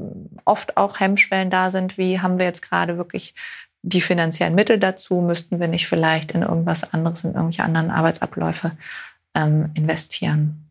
oft 0.45 0.78
auch 0.78 0.99
Hemmschwellen 0.99 1.49
da 1.49 1.71
sind, 1.71 1.97
wie 1.97 2.19
haben 2.19 2.38
wir 2.38 2.45
jetzt 2.45 2.62
gerade 2.62 2.97
wirklich 2.97 3.34
die 3.82 4.01
finanziellen 4.01 4.54
Mittel 4.54 4.78
dazu, 4.78 5.21
müssten 5.21 5.60
wir 5.60 5.67
nicht 5.67 5.88
vielleicht 5.88 6.34
in 6.34 6.43
irgendwas 6.43 6.93
anderes, 6.93 7.23
in 7.23 7.34
irgendwelche 7.34 7.63
anderen 7.63 7.89
Arbeitsabläufe 7.89 8.73
ähm, 9.36 9.71
investieren. 9.76 10.64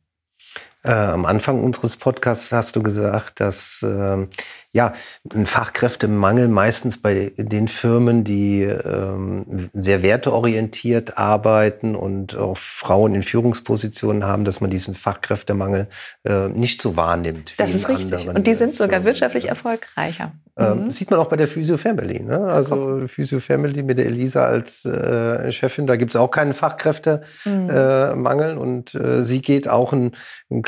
Äh, 0.84 0.92
am 0.92 1.24
Anfang 1.24 1.64
unseres 1.64 1.96
Podcasts 1.96 2.52
hast 2.52 2.76
du 2.76 2.82
gesagt, 2.82 3.40
dass 3.40 3.82
äh, 3.82 4.26
ja 4.72 4.92
ein 5.32 5.46
Fachkräftemangel 5.46 6.48
meistens 6.48 7.00
bei 7.00 7.32
den 7.38 7.68
Firmen, 7.68 8.24
die 8.24 8.62
ähm, 8.62 9.70
sehr 9.72 10.02
werteorientiert 10.02 11.16
arbeiten 11.16 11.94
und 11.94 12.36
auch 12.36 12.58
Frauen 12.58 13.14
in 13.14 13.22
Führungspositionen 13.22 14.24
haben, 14.24 14.44
dass 14.44 14.60
man 14.60 14.68
diesen 14.68 14.94
Fachkräftemangel 14.94 15.86
äh, 16.24 16.48
nicht 16.48 16.82
so 16.82 16.96
wahrnimmt. 16.96 17.54
Das 17.56 17.74
ist 17.74 17.88
richtig. 17.88 18.28
Und 18.28 18.46
die 18.46 18.54
sind 18.54 18.74
sogar 18.74 19.04
wirtschaftlich 19.04 19.48
erfolgreicher. 19.48 20.32
Ähm, 20.56 20.84
mhm. 20.84 20.90
Sieht 20.90 21.10
man 21.10 21.20
auch 21.20 21.28
bei 21.28 21.36
der 21.36 21.48
Physio 21.48 21.76
Family. 21.76 22.22
Ne? 22.22 22.38
Also 22.38 23.02
Physio 23.06 23.40
Family 23.40 23.82
mit 23.82 23.98
der 23.98 24.06
Elisa 24.06 24.46
als 24.46 24.84
äh, 24.84 25.50
Chefin, 25.50 25.86
da 25.86 25.96
gibt 25.96 26.14
es 26.14 26.20
auch 26.20 26.30
keinen 26.30 26.52
Fachkräftemangel 26.52 28.54
mhm. 28.54 28.58
äh, 28.58 28.60
und 28.60 28.94
äh, 28.94 29.24
sie 29.24 29.40
geht 29.40 29.68
auch, 29.68 29.94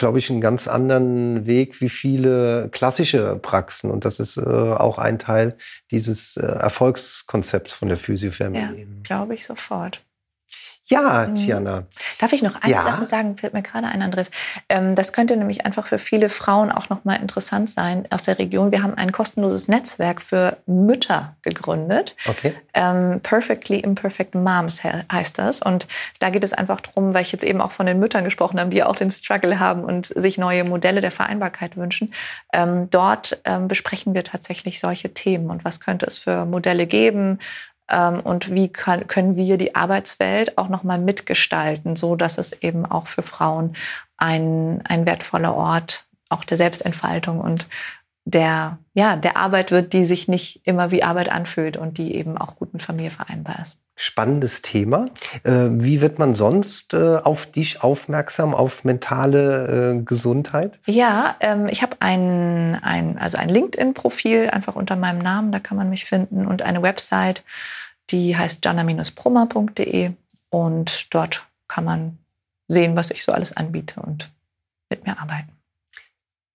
glaube 0.07 0.21
ich, 0.21 0.31
einen 0.31 0.41
ganz 0.41 0.69
anderen 0.69 1.47
Weg 1.47 1.81
wie 1.81 1.89
viele 1.89 2.69
klassische 2.71 3.41
Praxen. 3.43 3.91
Und 3.91 4.05
das 4.05 4.21
ist 4.21 4.37
äh, 4.37 4.41
auch 4.41 4.99
ein 4.99 5.19
Teil 5.19 5.57
dieses 5.91 6.37
äh, 6.37 6.47
Erfolgskonzepts 6.47 7.73
von 7.73 7.89
der 7.89 7.97
Physio 7.97 8.31
Family. 8.31 8.83
Ja, 8.83 8.87
glaube 9.03 9.35
ich 9.35 9.45
sofort. 9.45 10.06
Ja, 10.89 11.27
mhm. 11.27 11.35
Tiana. 11.35 11.85
Darf 12.21 12.33
ich 12.33 12.43
noch 12.43 12.63
eine 12.63 12.73
ja. 12.73 12.83
Sache 12.83 13.07
sagen? 13.07 13.37
Fällt 13.37 13.55
mir 13.55 13.63
gerade 13.63 13.89
ein, 13.89 14.03
Andres. 14.03 14.31
Ähm, 14.69 14.95
das 14.95 15.13
könnte 15.13 15.37
nämlich 15.37 15.67
einfach 15.67 15.87
für 15.87 15.99
viele 15.99 16.29
Frauen 16.29 16.71
auch 16.71 16.89
nochmal 16.89 17.21
interessant 17.21 17.69
sein 17.71 18.07
aus 18.11 18.23
der 18.23 18.39
Region. 18.39 18.71
Wir 18.71 18.85
haben 18.85 18.95
ein 18.95 19.11
kostenloses 19.11 19.67
Netzwerk 19.67 20.23
für 20.23 20.59
Mütter 20.67 21.35
gegründet. 21.43 22.15
Okay. 22.29 22.55
Ähm, 22.73 23.21
Perfectly 23.21 23.81
Imperfect 23.81 24.37
Moms 24.37 24.83
heißt 24.85 25.39
das. 25.39 25.61
Und 25.61 25.89
da 26.21 26.31
geht 26.31 26.45
es 26.45 26.53
einfach 26.53 26.81
darum, 26.81 27.15
weil 27.15 27.23
ich 27.23 27.33
jetzt 27.33 27.45
eben 27.45 27.61
auch 27.61 27.73
von 27.73 27.87
den 27.87 27.99
Müttern 27.99 28.23
gesprochen 28.23 28.61
habe, 28.61 28.71
die 28.71 28.85
auch 28.85 28.95
den 28.95 29.11
Struggle 29.11 29.59
haben 29.59 29.83
und 29.83 30.07
sich 30.07 30.39
neue 30.39 30.63
Modelle 30.63 31.01
der 31.01 31.11
Vereinbarkeit 31.11 31.77
wünschen. 31.77 32.13
Ähm, 32.53 32.89
dort 32.91 33.43
besprechen 33.67 34.15
wir 34.15 34.25
tatsächlich 34.25 34.79
solche 34.79 35.13
Themen 35.13 35.51
und 35.51 35.65
was 35.65 35.81
könnte 35.81 36.07
es 36.07 36.19
für 36.19 36.45
Modelle 36.45 36.87
geben, 36.87 37.39
und 37.89 38.51
wie 38.51 38.69
kann, 38.69 39.07
können 39.07 39.37
wir 39.37 39.59
die 39.59 39.75
Arbeitswelt 39.75 40.59
auch 40.59 40.69
noch 40.69 40.83
mal 40.83 40.99
mitgestalten, 40.99 41.97
so 41.97 42.17
dass 42.17 42.39
es 42.39 42.53
eben 42.63 42.85
auch 42.85 43.07
für 43.07 43.23
Frauen 43.23 43.77
ein, 44.17 44.83
ein 44.85 45.07
wertvoller 45.07 45.55
Ort 45.55 46.05
auch 46.29 46.45
der 46.45 46.57
Selbstentfaltung 46.57 47.41
und 47.41 47.69
der, 48.25 48.79
ja, 48.95 49.15
der 49.15 49.37
Arbeit 49.37 49.71
wird, 49.71 49.93
die 49.93 50.05
sich 50.05 50.27
nicht 50.27 50.67
immer 50.67 50.91
wie 50.91 51.05
Arbeit 51.05 51.29
anfühlt 51.29 51.77
und 51.77 51.99
die 51.99 52.17
eben 52.17 52.37
auch 52.37 52.57
gut 52.57 52.73
mit 52.73 52.83
Familie 52.83 53.13
vereinbar 53.13 53.61
ist. 53.61 53.79
Spannendes 53.99 54.61
Thema. 54.61 55.07
Äh, 55.43 55.69
wie 55.71 56.03
wird 56.03 56.19
man 56.19 56.35
sonst 56.35 56.93
äh, 56.93 57.17
auf 57.17 57.51
dich 57.51 57.83
aufmerksam, 57.83 58.55
auf 58.55 58.85
mentale 58.85 59.95
äh, 59.97 60.03
Gesundheit? 60.03 60.79
Ja, 60.85 61.37
ähm, 61.41 61.67
ich 61.67 61.81
habe 61.81 61.97
ein, 62.01 62.79
ein, 62.83 63.17
also 63.17 63.39
ein 63.39 63.49
LinkedIn-Profil 63.49 64.51
einfach 64.51 64.77
unter 64.77 64.97
meinem 64.97 65.21
Namen, 65.21 65.51
da 65.51 65.61
kann 65.61 65.79
man 65.79 65.89
mich 65.89 66.05
finden, 66.05 66.47
und 66.47 66.61
eine 66.61 66.83
Website, 66.83 67.43
die 68.11 68.37
heißt 68.37 68.63
jana-proma.de 68.63 70.11
und 70.51 71.15
dort 71.15 71.47
kann 71.67 71.85
man 71.85 72.19
sehen, 72.69 72.97
was 72.97 73.11
ich 73.11 73.23
so 73.23 73.33
alles 73.33 73.57
anbiete 73.57 74.01
und 74.01 74.31
mit 74.91 75.07
mir 75.07 75.19
arbeiten. 75.19 75.53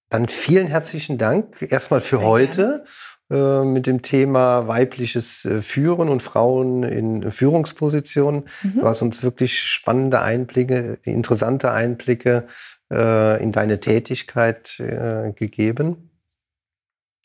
Dann 0.10 0.28
vielen 0.28 0.68
herzlichen 0.68 1.18
Dank 1.18 1.62
erstmal 1.62 2.02
für 2.02 2.18
Sehr 2.18 2.28
heute 2.28 2.86
äh, 3.32 3.64
mit 3.64 3.88
dem 3.88 4.02
Thema 4.02 4.68
weibliches 4.68 5.46
äh, 5.46 5.62
Führen 5.62 6.10
und 6.10 6.22
Frauen 6.22 6.84
in 6.84 7.32
Führungspositionen. 7.32 8.44
Mhm. 8.62 8.82
Du 8.82 8.86
hast 8.86 9.02
uns 9.02 9.24
wirklich 9.24 9.58
spannende 9.58 10.22
Einblicke, 10.22 10.98
interessante 11.04 11.72
Einblicke 11.72 12.48
äh, 12.92 13.42
in 13.42 13.54
deine 13.54 13.80
Tätigkeit 13.80 14.82
äh, 14.82 15.32
gegeben. 15.32 16.12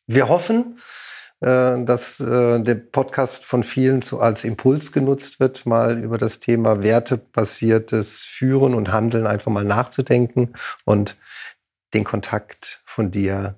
Wir 0.07 0.29
hoffen, 0.29 0.79
äh, 1.41 1.83
dass 1.85 2.19
der 2.19 2.75
Podcast 2.77 3.45
von 3.45 3.65
vielen 3.65 4.01
so 4.01 4.21
als 4.21 4.45
Impuls 4.45 4.93
genutzt 4.93 5.41
wird, 5.41 5.67
mal 5.67 5.99
über 5.99 6.19
das 6.19 6.39
Thema 6.39 6.85
wertebasiertes 6.85 8.23
Führen 8.23 8.75
und 8.75 8.93
Handeln 8.93 9.27
einfach 9.27 9.51
mal 9.51 9.65
nachzudenken 9.65 10.53
und 10.85 11.17
den 11.95 12.05
Kontakt 12.05 12.81
von 12.85 13.11
dir 13.11 13.57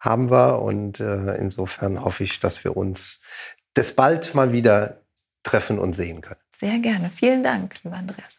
haben 0.00 0.30
wir. 0.30 0.60
Und 0.62 1.00
äh, 1.00 1.36
insofern 1.36 2.02
hoffe 2.02 2.24
ich, 2.24 2.40
dass 2.40 2.64
wir 2.64 2.76
uns 2.76 3.20
das 3.74 3.94
bald 3.94 4.34
mal 4.34 4.52
wieder 4.52 5.02
treffen 5.42 5.78
und 5.78 5.94
sehen 5.94 6.20
können. 6.20 6.40
Sehr 6.56 6.78
gerne. 6.78 7.10
Vielen 7.10 7.42
Dank, 7.42 7.76
lieber 7.84 7.96
Andreas. 7.96 8.38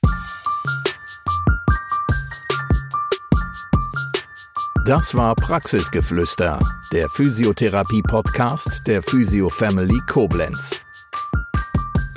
Das 4.86 5.13
war 5.13 5.36
Praxisgeflüster, 5.36 6.60
der 6.91 7.08
Physiotherapie-Podcast 7.10 8.82
der 8.88 9.04
Physio 9.04 9.47
Family 9.50 10.02
Koblenz. 10.08 10.82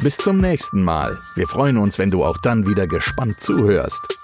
Bis 0.02 0.16
zum 0.16 0.38
nächsten 0.38 0.82
Mal. 0.82 1.18
Wir 1.34 1.46
freuen 1.46 1.76
uns, 1.76 1.98
wenn 1.98 2.10
du 2.10 2.24
auch 2.24 2.38
dann 2.38 2.66
wieder 2.66 2.86
gespannt 2.86 3.40
zuhörst. 3.40 4.23